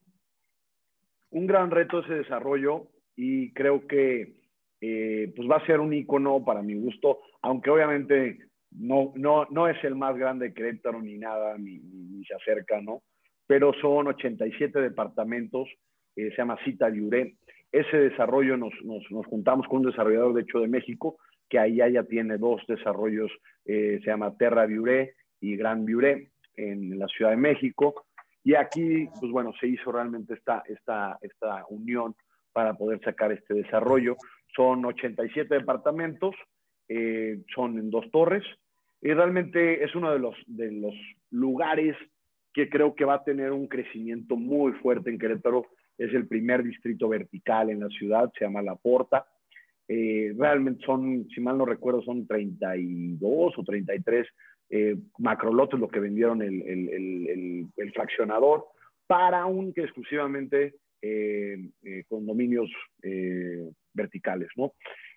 [1.29, 4.35] un gran reto ese desarrollo y creo que
[4.81, 9.67] eh, pues va a ser un icono para mi gusto, aunque obviamente no, no, no
[9.67, 13.03] es el más grande de Querétaro ni nada, ni, ni, se acerca, ¿no?
[13.47, 15.67] Pero son 87 departamentos,
[16.15, 17.35] eh, se llama Cita Diuré.
[17.71, 21.17] Ese desarrollo nos, nos, nos, juntamos con un desarrollador, de hecho, de México,
[21.47, 23.31] que ahí ya tiene dos desarrollos,
[23.65, 28.05] eh, se llama Terra Viuré y Gran Viuré, en la Ciudad de México.
[28.43, 32.15] Y aquí, pues bueno, se hizo realmente esta, esta, esta unión
[32.53, 34.15] para poder sacar este desarrollo.
[34.55, 36.35] Son 87 departamentos,
[36.87, 38.43] eh, son en dos torres,
[39.01, 40.93] y realmente es uno de los, de los
[41.31, 41.95] lugares
[42.53, 45.67] que creo que va a tener un crecimiento muy fuerte en Querétaro.
[45.99, 49.27] Es el primer distrito vertical en la ciudad, se llama La Porta.
[49.87, 54.27] Eh, realmente son, si mal no recuerdo, son 32 o 33
[54.71, 58.65] eh, macrolotes lo que vendieron el, el, el, fraccionador
[59.07, 62.69] para que exclusivamente eh, eh, condominios
[63.01, 64.73] eh, verticales, ¿no?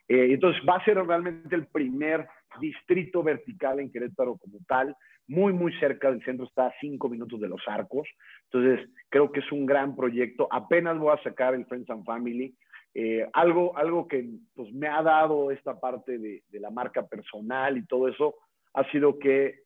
[0.09, 2.27] Entonces va a ser realmente el primer
[2.61, 4.97] distrito vertical en Querétaro como tal,
[5.27, 8.09] muy, muy cerca del centro, está a cinco minutos de los arcos.
[8.51, 10.49] Entonces, creo que es un gran proyecto.
[10.51, 12.55] Apenas voy a sacar el Friends and Family.
[12.95, 17.79] Eh, algo, algo que pues, me ha dado esta parte de, de, la marca personal
[17.79, 18.35] y todo eso
[18.75, 19.61] ha sido que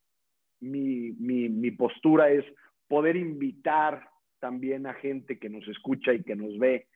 [0.61, 2.45] mi, mi, mi postura es
[2.87, 4.09] poder invitar
[4.39, 6.87] también a gente que nos escucha y que nos ve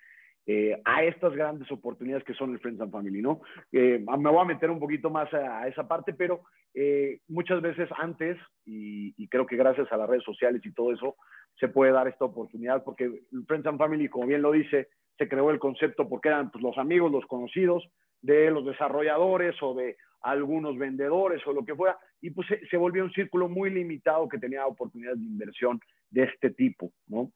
[0.52, 3.40] eh, a estas grandes oportunidades que son el Friends and Family, ¿no?
[3.70, 6.40] Eh, me voy a meter un poquito más a, esa parte, pero
[6.74, 8.36] eh, muchas veces antes,
[8.66, 11.14] y, y, creo que gracias a las redes sociales y todo eso,
[11.54, 14.88] se puede dar esta oportunidad, porque el Friends and Family, como bien lo dice,
[15.18, 17.88] se creó el concepto porque eran pues, los amigos, los conocidos
[18.20, 22.76] de los desarrolladores o de algunos vendedores o lo que fuera, y pues se, se
[22.76, 25.80] volvió un círculo muy limitado que tenía oportunidades de inversión
[26.10, 27.30] de este tipo, ¿no?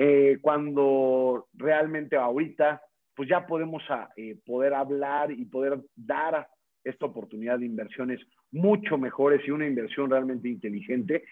[0.00, 2.80] Eh, cuando realmente ahorita,
[3.16, 6.46] pues ya podemos a, eh, poder hablar y poder dar
[6.84, 8.20] esta oportunidad de inversiones
[8.52, 11.24] mucho mejores y una inversión realmente inteligente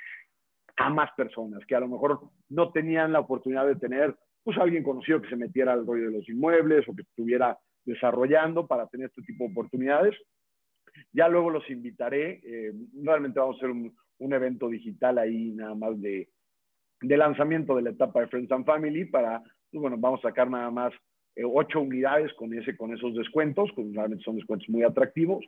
[0.78, 4.82] a más personas que a lo mejor no tenían la oportunidad de tener pues alguien
[4.82, 9.06] conocido que se metiera al rollo de los inmuebles o que estuviera desarrollando para tener
[9.06, 10.16] este tipo de oportunidades.
[11.12, 12.40] Ya luego los invitaré.
[12.42, 16.28] Eh, realmente vamos a hacer un, un, evento digital ahí nada más de,
[17.00, 19.40] de, lanzamiento de la etapa de Friends and Family para,
[19.70, 20.92] pues bueno, vamos a sacar nada más
[21.34, 25.44] eh, ocho unidades con, ese, con esos descuentos, que realmente son descuentos muy atractivos.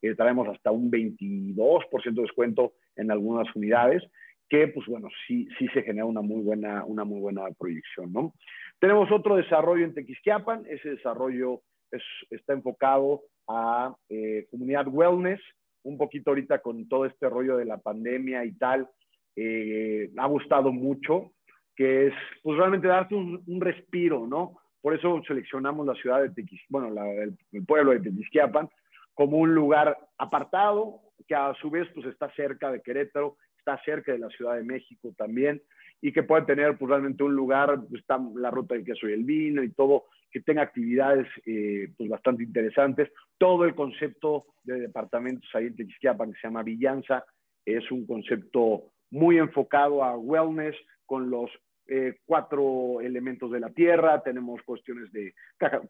[0.00, 4.02] Eh, traemos hasta un 22% de descuento en algunas unidades,
[4.48, 8.34] que pues bueno, sí, sí se genera una muy buena, una muy buena proyección, ¿no?
[8.80, 15.40] Tenemos otro desarrollo en Tequisquiapan, ese desarrollo es, está enfocado a eh, comunidad wellness,
[15.84, 18.88] un poquito ahorita con todo este rollo de la pandemia y tal,
[19.36, 21.32] eh, ha gustado mucho,
[21.74, 24.58] que es pues realmente darte un, un respiro, ¿no?
[24.80, 28.68] Por eso seleccionamos la ciudad de Tequis, bueno, la, el, el, pueblo de Tequisquiapan
[29.14, 34.12] como un lugar apartado, que a su vez pues está cerca de Querétaro, está cerca
[34.12, 35.62] de la Ciudad de México también,
[36.00, 39.12] y que puede tener pues realmente un lugar, pues, está la ruta del queso y
[39.12, 43.10] el vino y todo, que tenga actividades eh, pues bastante interesantes.
[43.38, 47.24] Todo el concepto de departamentos ahí en Tequisquiapan que se llama Villanza
[47.64, 50.74] es un concepto muy enfocado a wellness
[51.06, 51.50] con los
[51.86, 55.34] eh, cuatro elementos de la tierra, tenemos cuestiones de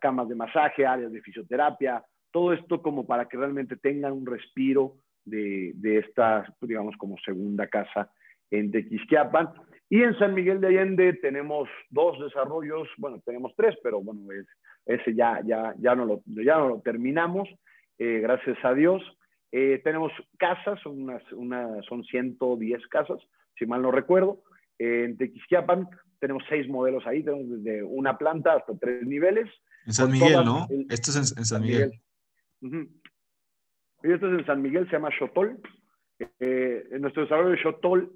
[0.01, 4.97] camas de masaje, áreas de fisioterapia, todo esto como para que realmente tengan un respiro
[5.25, 8.11] de, de esta, digamos, como segunda casa
[8.51, 9.51] en Tequisquiapan.
[9.89, 14.47] Y en San Miguel de Allende tenemos dos desarrollos, bueno, tenemos tres, pero bueno, es,
[14.87, 17.49] ese ya, ya, ya, no lo, ya no lo terminamos,
[17.99, 19.03] eh, gracias a Dios.
[19.53, 23.19] Eh, tenemos casas, son, unas, una, son 110 casas,
[23.59, 24.43] si mal no recuerdo.
[24.79, 25.89] Eh, en Tequisquiapan
[26.19, 29.49] tenemos seis modelos ahí, tenemos desde una planta hasta tres niveles.
[29.87, 30.67] En San Miguel, ¿no?
[30.71, 31.93] El, esto es en, en San Miguel.
[32.61, 32.83] Miguel.
[32.83, 32.91] Uh -huh.
[34.05, 35.61] Y esto es en San Miguel, se llama Xotol.
[36.19, 38.13] en nuestro desarrollo de Xotol,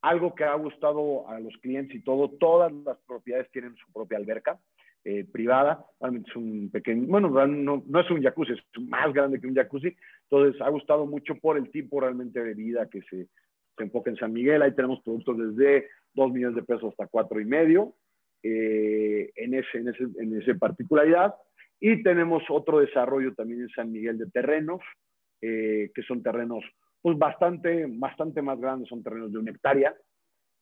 [0.00, 4.18] algo que ha gustado a los clientes y todo, todas las propiedades tienen su propia
[4.18, 4.58] alberca
[5.04, 9.40] eh, privada, realmente es un pequeño, bueno, no, no, es un jacuzzi, es más grande
[9.40, 9.96] que un jacuzzi,
[10.32, 13.28] entonces ha gustado mucho por el tipo realmente de vida que se,
[13.76, 17.38] se enfoca en San Miguel, ahí tenemos productos desde 2 millones de pesos hasta cuatro
[17.38, 17.94] y medio,
[18.42, 21.34] eh, en, ese, en, ese, en esa particularidad,
[21.78, 24.80] y tenemos otro desarrollo también en San Miguel de terrenos,
[25.42, 26.64] eh, que son terrenos
[27.02, 29.94] pues bastante, bastante más grandes, son terrenos de una hectárea,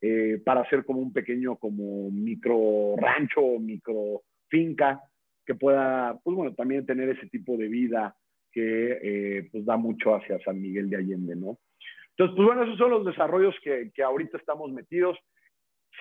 [0.00, 5.00] eh, para hacer como un pequeño, como micro rancho micro finca,
[5.46, 8.16] que pueda, pues bueno, también tener ese tipo de vida
[8.52, 11.58] que eh, pues da mucho hacia San Miguel de Allende, ¿no?
[12.10, 15.16] Entonces, pues bueno, esos son los desarrollos que, que ahorita estamos metidos.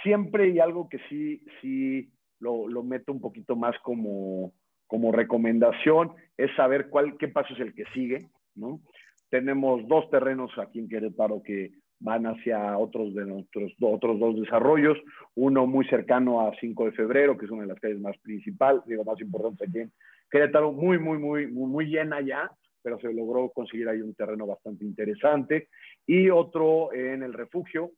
[0.04, 4.54] Siempre hay algo que sí, sí lo, lo meto un poquito más como,
[4.88, 8.82] como recomendación, es saber cuál, qué paso es el que sigue, ¿no?
[9.30, 14.98] Tenemos dos terrenos aquí en Querétaro que van hacia otros de nuestros otros dos desarrollos,
[15.36, 18.82] uno muy cercano a 5 de febrero, que es una de las calles más principales,
[18.86, 19.92] digo, más importantes aquí en
[20.30, 22.52] Querétaro, muy, muy, muy, muy, llena ya,
[22.82, 25.70] pero se logró conseguir ahí un terreno bastante interesante,
[26.06, 27.92] y otro en el refugio,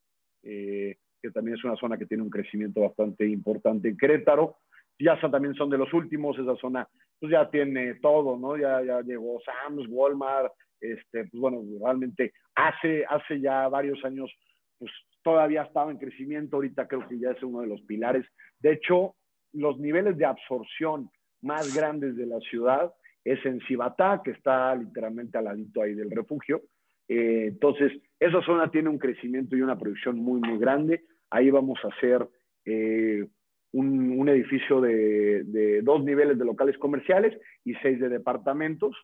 [0.44, 4.58] eh, que también es una zona que tiene un crecimiento bastante importante en Querétaro,
[5.00, 6.88] ya también son de los últimos, esa zona
[7.20, 8.58] pues ya tiene todo, ¿no?
[8.58, 14.32] Ya, ya llegó Sam's, Walmart, este, pues bueno, realmente hace, hace ya varios años,
[14.80, 14.92] pues
[15.24, 18.26] todavía estaba en crecimiento, ahorita creo que ya es uno de los pilares.
[18.60, 19.16] De hecho,
[19.54, 21.12] los niveles de absorción
[21.42, 26.12] más grandes de la ciudad es en Cibatá, que está literalmente al ladito ahí del
[26.12, 26.64] refugio.
[27.08, 31.06] Eh, entonces, esa zona tiene un crecimiento y una producción muy, muy grande.
[31.30, 32.28] Ahí vamos a hacer
[32.66, 33.28] eh,
[33.74, 38.96] un, un, edificio de, de, dos niveles de locales comerciales y seis de departamentos.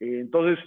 [0.00, 0.58] Eh, entonces,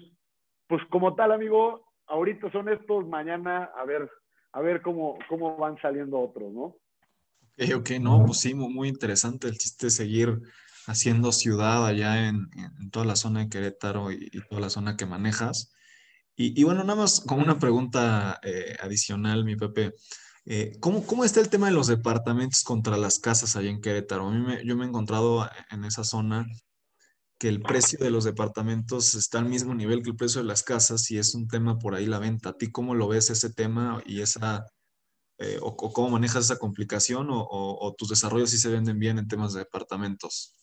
[0.68, 4.10] pues como tal, amigo, ahorita son estos, mañana a ver,
[4.54, 6.76] a ver cómo, cómo van saliendo otros, ¿no?
[7.60, 10.40] Ok, ok, no, pues sí, muy interesante el chiste seguir
[10.88, 14.98] haciendo ciudad allá en, en toda la zona de Querétaro y, y, toda la zona
[14.98, 15.74] que manejas.
[16.36, 19.94] Y, y bueno, nada más como una pregunta eh, adicional, mi Pepe.
[20.46, 24.28] Eh, ¿cómo, ¿cómo, está el tema de los departamentos contra las casas allá en Querétaro?
[24.28, 26.48] A mí me, yo me he encontrado en esa zona
[27.38, 30.64] que el precio de los departamentos está al mismo nivel que el precio de las
[30.64, 32.50] casas y es un tema por ahí la venta.
[32.50, 34.66] ¿A ti cómo lo ves ese tema y esa,
[35.40, 39.00] eh, o, o, cómo manejas esa complicación o, o, o, tus desarrollos sí se venden
[39.00, 40.58] bien en temas de departamentos?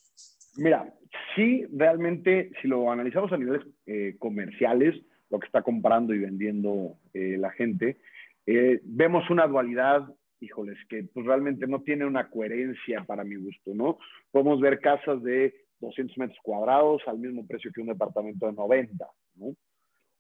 [0.57, 0.93] Mira,
[1.35, 4.95] sí, realmente, si lo analizamos a niveles eh, comerciales,
[5.31, 7.99] lo que está comprando y vendiendo eh, la gente,
[8.47, 10.07] eh, vemos una dualidad
[10.41, 13.99] híjoles, que pues realmente no tiene una coherencia para mi gusto, ¿no?
[14.31, 19.07] Podemos ver casas de 200 metros cuadrados al mismo precio que un departamento de 90.
[19.37, 19.55] ¿no?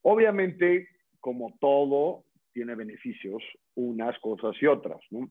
[0.02, 0.88] Obviamente,
[1.20, 2.24] como todo,
[2.54, 3.42] tiene beneficios
[3.74, 5.00] unas cosas y otras.
[5.10, 5.30] ¿no?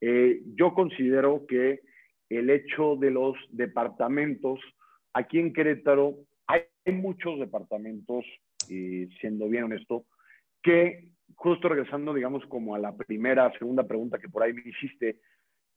[0.00, 1.80] Yo considero que
[2.30, 4.60] el hecho de los departamentos,
[5.12, 6.14] aquí en Querétaro
[6.46, 6.62] hay
[6.92, 8.24] muchos departamentos,
[8.66, 10.06] siendo bien honesto,
[10.62, 15.20] que justo regresando, digamos, como a la primera, segunda pregunta que por ahí me hiciste,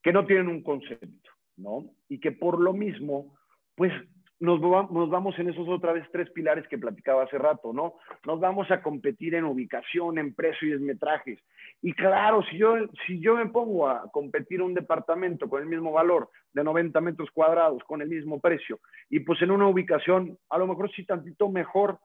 [0.02, 1.90] que no tienen un concepto, ¿no?
[2.08, 3.36] Y que por lo mismo,
[3.74, 3.92] pues
[4.40, 7.94] nos, nos, vamos en esos otra vez tres pilares que platicaba hace rato, ¿no?
[8.26, 11.38] Nos vamos a competir en ubicación, en precio y en metrajes.
[11.82, 12.74] Y claro, si yo,
[13.06, 17.30] si yo me pongo a competir un departamento con el mismo valor de 90 metros
[17.30, 21.48] cuadrados, con el mismo precio, y pues en una ubicación, a lo mejor sí tantito
[21.48, 21.98] mejor,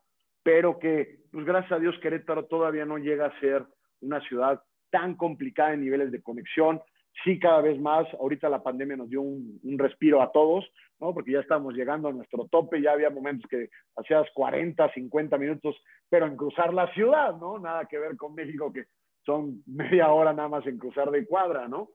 [0.43, 3.65] pero que, pues gracias a Dios, Querétaro todavía no llega a ser
[4.01, 6.81] una ciudad tan complicada en niveles de conexión,
[7.23, 8.07] sí cada vez más.
[8.19, 10.65] Ahorita la pandemia nos dio un, respiro a todos,
[10.99, 11.13] ¿no?
[11.13, 15.75] Porque ya estamos llegando a nuestro tope, ya había momentos que hacías 40, 50 minutos,
[16.09, 17.59] pero en cruzar la ciudad, ¿no?
[17.59, 18.85] Nada que ver con México, que
[19.25, 21.89] son media hora nada más en cruzar de cuadra, ¿no?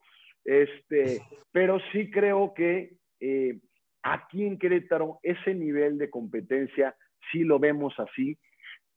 [0.45, 3.59] Este, pero sí creo que eh,
[4.03, 6.95] aquí en Querétaro ese nivel de competencia
[7.33, 8.39] sí lo vemos así.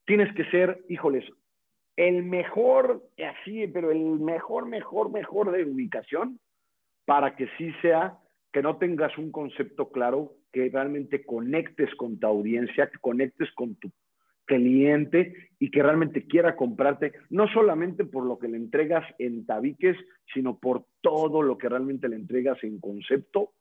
[0.05, 1.25] Tienes que ser, híjoles,
[1.97, 6.39] el mejor, así, pero el mejor, mejor, mejor de ubicación
[7.05, 8.19] para que sí sea
[8.53, 13.75] que no tengas un concepto claro, que realmente conectes con tu audiencia, que conectes con
[13.75, 13.91] tu
[14.45, 19.97] cliente y que realmente quiera comprarte, no solamente por lo que le entregas en tabiques,
[20.33, 23.53] sino por todo lo que realmente le entregas en concepto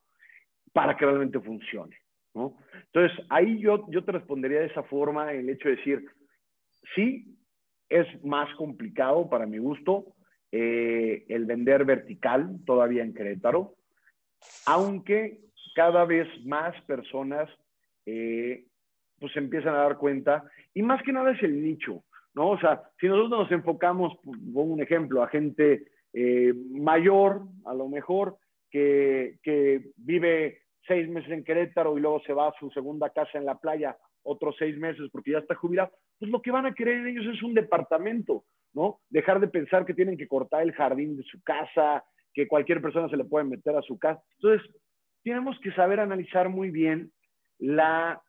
[0.72, 1.96] para que realmente funcione.
[2.34, 2.56] ¿no?
[2.92, 6.04] Entonces, ahí yo, yo te respondería de esa forma, el hecho de decir,
[6.94, 7.36] sí,
[7.88, 10.16] es más complicado para mi gusto
[10.52, 13.74] eh, el vender vertical todavía en Querétaro,
[14.66, 15.40] aunque
[15.74, 17.50] cada vez más personas
[18.06, 18.64] eh,
[19.18, 22.50] pues empiezan a dar cuenta, y más que nada es el nicho, ¿no?
[22.50, 27.88] O sea, si nosotros nos enfocamos, pongo un ejemplo, a gente eh, mayor, a lo
[27.88, 28.36] mejor,
[28.70, 33.38] que, que vive seis meses en Querétaro y luego se va a su segunda casa
[33.38, 36.74] en la playa otros seis meses porque ya está jubilado, pues lo que van a
[36.74, 39.00] querer ellos es un departamento, ¿no?
[39.10, 43.08] Dejar de pensar que tienen que cortar el jardín de su casa, que cualquier persona
[43.08, 44.22] se le puede meter a su casa.
[44.38, 44.70] Entonces,
[45.22, 47.12] tenemos que saber analizar muy bien
[47.58, 48.20] la,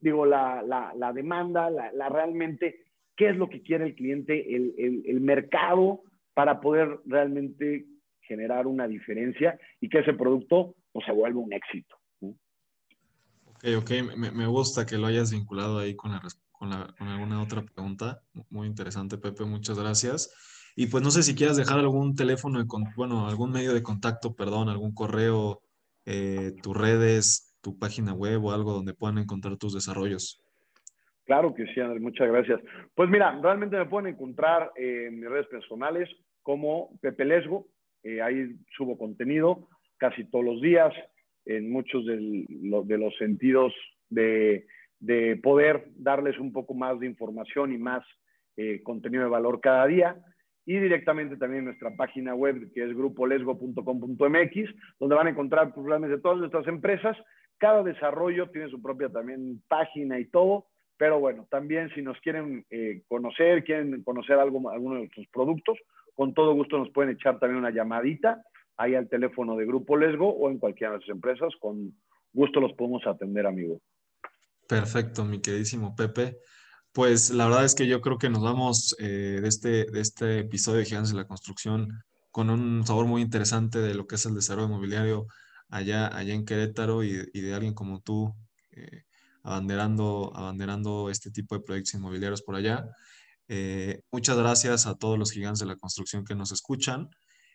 [0.00, 2.80] digo, la, la, demanda, la, realmente,
[3.16, 6.02] qué es lo que quiere el cliente, el, el, el mercado,
[6.34, 7.86] para poder realmente
[8.22, 11.96] generar una diferencia y que ese producto pues, se vuelva un éxito.
[12.20, 16.20] Ok, ok, me, me, gusta que lo hayas vinculado ahí con la,
[16.62, 18.20] con, alguna otra pregunta.
[18.50, 20.32] Muy interesante, Pepe, muchas gracias.
[20.76, 24.36] Y pues no sé si quieras dejar algún teléfono, de, bueno, algún medio de contacto,
[24.36, 25.60] perdón, algún correo,
[26.06, 30.40] eh, tus redes, tu página web o algo donde puedan encontrar tus desarrollos.
[31.24, 32.60] Claro que sí, Andrés, muchas gracias.
[32.94, 36.08] Pues mira, realmente me pueden encontrar en mis redes personales
[36.42, 37.66] como Pepe Lesgo.
[38.04, 40.92] Eh, ahí subo contenido casi todos los días
[41.44, 43.72] en muchos de los sentidos
[44.10, 44.64] de
[45.02, 48.04] de poder darles un poco más de información y más
[48.56, 50.16] eh, contenido de valor cada día.
[50.64, 56.20] Y directamente también nuestra página web, que es grupolesgo.com.mx, donde van a encontrar programas de
[56.20, 57.16] todas nuestras empresas.
[57.58, 60.66] Cada desarrollo tiene su propia también página y todo.
[60.96, 65.76] Pero bueno, también si nos quieren eh, conocer, quieren conocer algo, alguno de nuestros productos,
[66.14, 68.40] con todo gusto nos pueden echar también una llamadita
[68.76, 71.52] ahí al teléfono de Grupo Lesgo o en cualquiera de nuestras empresas.
[71.58, 71.92] Con
[72.32, 73.80] gusto los podemos atender, amigo.
[74.66, 76.38] Perfecto, mi queridísimo Pepe.
[76.92, 80.40] Pues la verdad es que yo creo que nos vamos eh, de, este, de este
[80.40, 84.26] episodio de Gigantes de la Construcción con un sabor muy interesante de lo que es
[84.26, 85.26] el desarrollo inmobiliario
[85.68, 88.34] allá, allá en Querétaro y, de alguien como tú
[88.72, 89.04] eh,
[89.42, 92.84] abanderando, abanderando este tipo de proyectos inmobiliarios por allá.
[93.48, 97.08] Eh, muchas gracias a todos los gigantes de la construcción que nos escuchan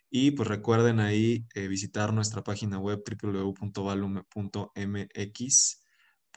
[0.09, 5.86] y pues recuerden ahí visitar nuestra página web www.valume.mx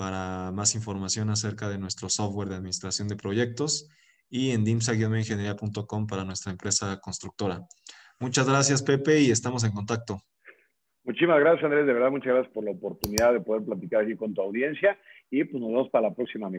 [0.01, 3.91] para más información acerca de nuestro software de administración de proyectos
[4.31, 7.61] y en dimsa-ingeniería.com para nuestra empresa constructora.
[8.19, 10.17] Muchas gracias, Pepe, y estamos en contacto.
[11.05, 11.87] Muchísimas gracias, Andrés.
[11.87, 14.99] De verdad, muchas gracias por la oportunidad de poder platicar aquí con tu audiencia
[15.31, 16.59] y pues nos vemos para la próxima, amigo.